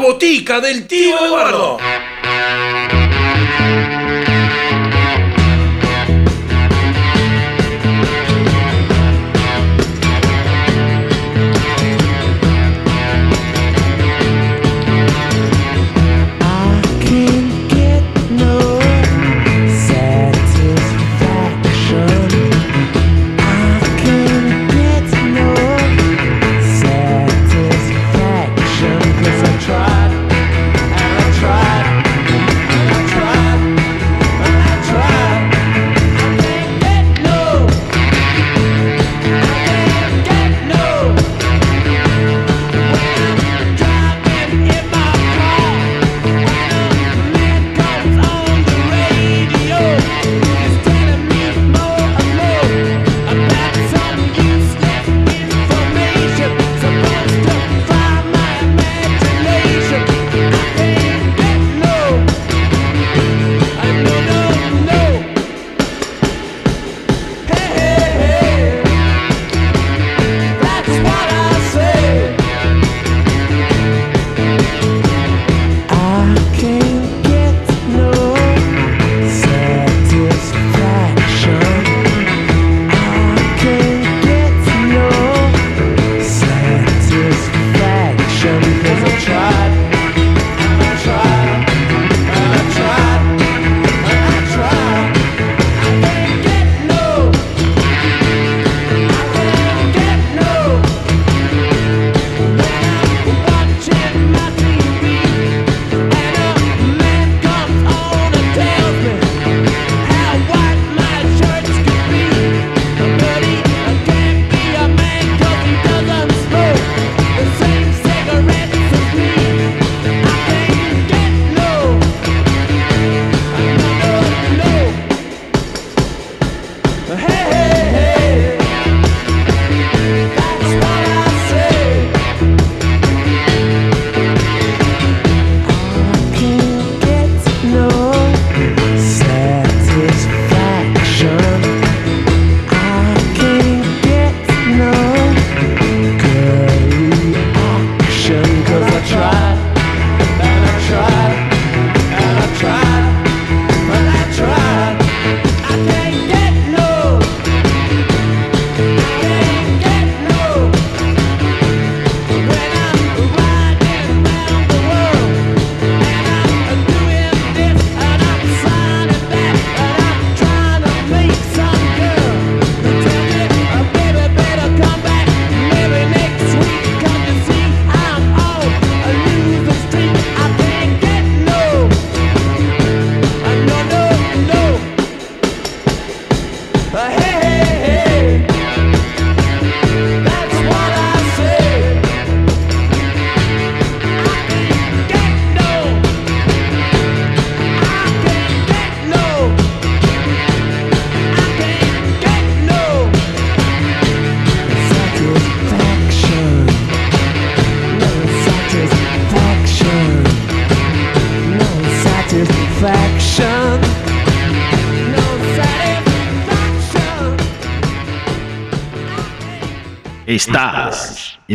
botica 0.00 0.60
del 0.60 0.86
tío 0.86 1.24
Eduardo. 1.24 1.78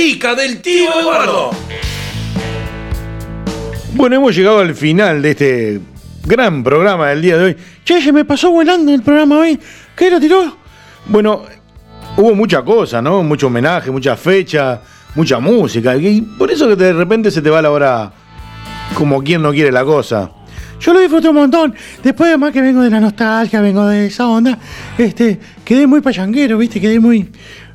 Botica 0.00 0.34
del 0.34 0.62
tío 0.62 0.98
Eduardo. 0.98 1.50
Bueno, 3.92 4.16
hemos 4.16 4.34
llegado 4.34 4.60
al 4.60 4.74
final 4.74 5.20
de 5.20 5.30
este 5.30 5.80
gran 6.24 6.64
programa 6.64 7.08
del 7.08 7.20
día 7.20 7.36
de 7.36 7.44
hoy. 7.44 7.56
Che, 7.84 8.00
se 8.00 8.10
me 8.10 8.24
pasó 8.24 8.50
volando 8.50 8.94
el 8.94 9.02
programa 9.02 9.40
hoy. 9.40 9.58
¿Qué 9.94 10.10
lo 10.10 10.18
tiró? 10.18 10.56
Bueno, 11.04 11.42
hubo 12.16 12.34
mucha 12.34 12.62
cosa, 12.62 13.02
¿no? 13.02 13.22
Mucho 13.22 13.48
homenaje, 13.48 13.90
mucha 13.90 14.16
fecha, 14.16 14.80
mucha 15.14 15.38
música. 15.38 15.94
Y 15.96 16.22
por 16.22 16.50
eso 16.50 16.66
que 16.66 16.76
de 16.76 16.94
repente 16.94 17.30
se 17.30 17.42
te 17.42 17.50
va 17.50 17.60
la 17.60 17.70
hora 17.70 18.10
como 18.94 19.22
quien 19.22 19.42
no 19.42 19.52
quiere 19.52 19.70
la 19.70 19.84
cosa. 19.84 20.30
Yo 20.80 20.94
lo 20.94 21.00
disfruté 21.00 21.28
un 21.28 21.36
montón. 21.36 21.74
Después, 22.02 22.28
además 22.28 22.52
que 22.52 22.62
vengo 22.62 22.80
de 22.80 22.88
la 22.88 23.00
nostalgia, 23.00 23.60
vengo 23.60 23.86
de 23.86 24.06
esa 24.06 24.28
onda, 24.28 24.58
este, 24.96 25.38
quedé 25.62 25.86
muy 25.86 26.00
pachanguero, 26.00 26.56
¿viste? 26.56 26.80
Quedé 26.80 26.98
muy, 26.98 27.30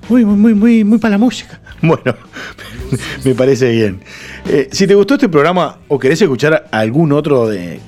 muy, 0.09 0.25
muy, 0.25 0.35
muy, 0.35 0.53
muy, 0.55 0.83
muy 0.83 0.97
para 0.97 1.11
la 1.11 1.17
música. 1.19 1.59
Bueno, 1.95 2.15
me 3.23 3.35
parece 3.35 3.71
bien. 3.71 4.01
Eh, 4.47 4.69
si 4.71 4.87
te 4.87 4.95
gustó 4.95 5.15
este 5.15 5.29
programa 5.29 5.77
o 5.87 5.99
querés 5.99 6.21
escuchar 6.21 6.67
algún 6.71 7.11
otro 7.11 7.47
de 7.47 7.79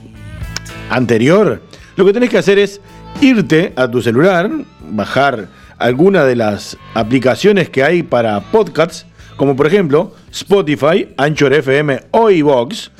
anterior, 0.90 1.62
lo 1.96 2.06
que 2.06 2.14
tenés 2.14 2.30
que 2.30 2.38
hacer 2.38 2.60
es 2.60 2.80
irte 3.22 3.74
a 3.76 3.90
tu 3.90 4.02
celular, 4.02 4.50
bajar 4.90 5.48
alguna 5.78 6.26
de 6.26 6.36
las 6.36 6.78
aplicaciones 6.94 7.70
que 7.70 7.84
hay 7.84 8.04
para 8.04 8.40
podcasts, 8.52 9.06
como 9.36 9.56
por 9.56 9.68
ejemplo 9.68 10.14
Spotify, 10.32 11.10
Anchor 11.18 11.54
FM 11.54 12.04
o 12.12 12.30
iVox, 12.30 12.92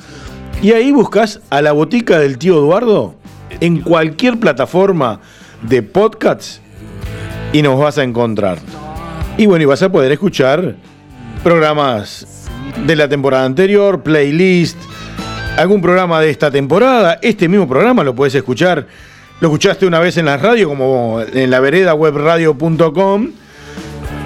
y 0.62 0.72
ahí 0.72 0.90
buscas 0.90 1.40
a 1.50 1.62
la 1.62 1.72
botica 1.72 2.18
del 2.18 2.38
tío 2.38 2.58
Eduardo 2.58 3.14
en 3.60 3.80
cualquier 3.80 4.38
plataforma 4.38 5.20
de 5.62 5.82
podcasts 5.82 6.60
y 7.52 7.62
nos 7.62 7.78
vas 7.78 7.98
a 7.98 8.02
encontrar. 8.02 8.58
Y 9.36 9.46
bueno, 9.46 9.62
y 9.62 9.66
vas 9.66 9.82
a 9.82 9.90
poder 9.90 10.10
escuchar 10.10 10.74
programas 11.42 12.48
de 12.84 12.96
la 12.96 13.08
temporada 13.08 13.44
anterior, 13.44 14.02
playlist, 14.02 14.76
algún 15.56 15.80
programa 15.80 16.20
de 16.20 16.30
esta 16.30 16.50
temporada. 16.50 17.18
Este 17.22 17.48
mismo 17.48 17.68
programa 17.68 18.04
lo 18.04 18.14
puedes 18.14 18.34
escuchar. 18.34 18.86
Lo 19.40 19.48
escuchaste 19.48 19.86
una 19.86 20.00
vez 20.00 20.16
en 20.16 20.26
la 20.26 20.36
radio, 20.36 20.68
como 20.68 21.20
en 21.20 21.50
la 21.50 21.60
vereda 21.60 21.94
webradio.com. 21.94 23.30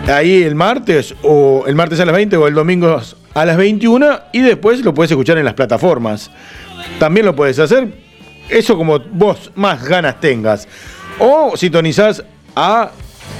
Ahí 0.08 0.42
el 0.42 0.54
martes, 0.54 1.14
o 1.22 1.64
el 1.66 1.74
martes 1.74 2.00
a 2.00 2.04
las 2.04 2.14
20 2.14 2.36
o 2.36 2.48
el 2.48 2.54
domingo 2.54 3.00
a 3.34 3.44
las 3.44 3.56
21. 3.56 4.20
Y 4.32 4.40
después 4.40 4.84
lo 4.84 4.94
puedes 4.94 5.10
escuchar 5.10 5.38
en 5.38 5.44
las 5.44 5.54
plataformas. 5.54 6.30
También 6.98 7.26
lo 7.26 7.36
puedes 7.36 7.58
hacer. 7.58 7.92
Eso 8.48 8.76
como 8.76 8.98
vos 8.98 9.52
más 9.54 9.84
ganas 9.84 10.20
tengas. 10.20 10.66
O 11.18 11.56
sintonizás 11.56 12.24
a 12.56 12.90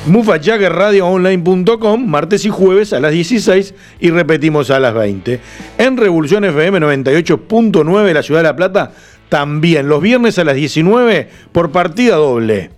mufajaggerradioonline.com 0.07 2.07
martes 2.07 2.45
y 2.45 2.49
jueves 2.49 2.93
a 2.93 3.01
las 3.01 3.11
16 3.13 3.75
y 4.01 4.11
repetimos 4.11 4.71
a 4.71 4.79
las 4.81 4.93
20. 4.95 5.41
En 5.79 5.97
Revolución 5.97 6.45
FM 6.45 6.81
98.9 6.81 8.05
de 8.05 8.15
la 8.15 8.23
Ciudad 8.23 8.41
de 8.41 8.45
La 8.45 8.57
Plata 8.57 8.93
también 9.29 9.89
los 9.89 10.03
viernes 10.03 10.39
a 10.39 10.45
las 10.45 10.55
19 10.57 11.29
por 11.53 11.73
partida 11.73 12.17
doble. 12.17 12.71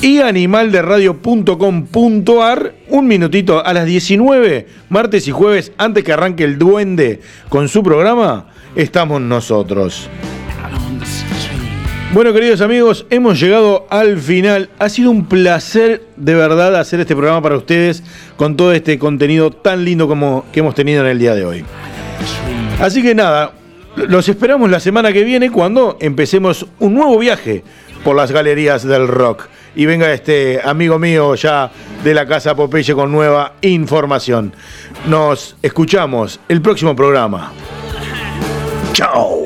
Y 0.00 0.20
animalderadio.com.ar 0.20 2.74
un 2.88 3.06
minutito 3.06 3.62
a 3.64 3.72
las 3.74 3.84
19 3.84 4.66
martes 4.88 5.28
y 5.28 5.32
jueves 5.32 5.72
antes 5.76 6.02
que 6.04 6.14
arranque 6.14 6.44
el 6.44 6.58
duende 6.58 7.20
con 7.50 7.68
su 7.68 7.82
programa 7.82 8.46
estamos 8.74 9.20
nosotros. 9.20 10.08
Bueno, 12.12 12.32
queridos 12.32 12.60
amigos, 12.60 13.04
hemos 13.10 13.38
llegado 13.38 13.86
al 13.90 14.18
final. 14.18 14.70
Ha 14.78 14.88
sido 14.88 15.10
un 15.10 15.26
placer 15.26 16.02
de 16.16 16.34
verdad 16.34 16.74
hacer 16.76 17.00
este 17.00 17.14
programa 17.14 17.42
para 17.42 17.56
ustedes 17.56 18.02
con 18.36 18.56
todo 18.56 18.72
este 18.72 18.98
contenido 18.98 19.50
tan 19.50 19.84
lindo 19.84 20.08
como 20.08 20.44
que 20.52 20.60
hemos 20.60 20.74
tenido 20.74 21.02
en 21.02 21.10
el 21.10 21.18
día 21.18 21.34
de 21.34 21.44
hoy. 21.44 21.64
Así 22.80 23.02
que 23.02 23.14
nada, 23.14 23.52
los 23.96 24.28
esperamos 24.28 24.70
la 24.70 24.80
semana 24.80 25.12
que 25.12 25.24
viene 25.24 25.50
cuando 25.50 25.98
empecemos 26.00 26.66
un 26.78 26.94
nuevo 26.94 27.18
viaje 27.18 27.64
por 28.04 28.16
las 28.16 28.30
galerías 28.30 28.84
del 28.84 29.08
rock. 29.08 29.48
Y 29.74 29.84
venga 29.84 30.10
este 30.12 30.60
amigo 30.64 30.98
mío 30.98 31.34
ya 31.34 31.70
de 32.02 32.14
la 32.14 32.24
Casa 32.24 32.54
Popeye 32.54 32.94
con 32.94 33.10
nueva 33.12 33.54
información. 33.62 34.54
Nos 35.06 35.56
escuchamos 35.60 36.40
el 36.48 36.62
próximo 36.62 36.96
programa. 36.96 37.52
Chao. 38.92 39.45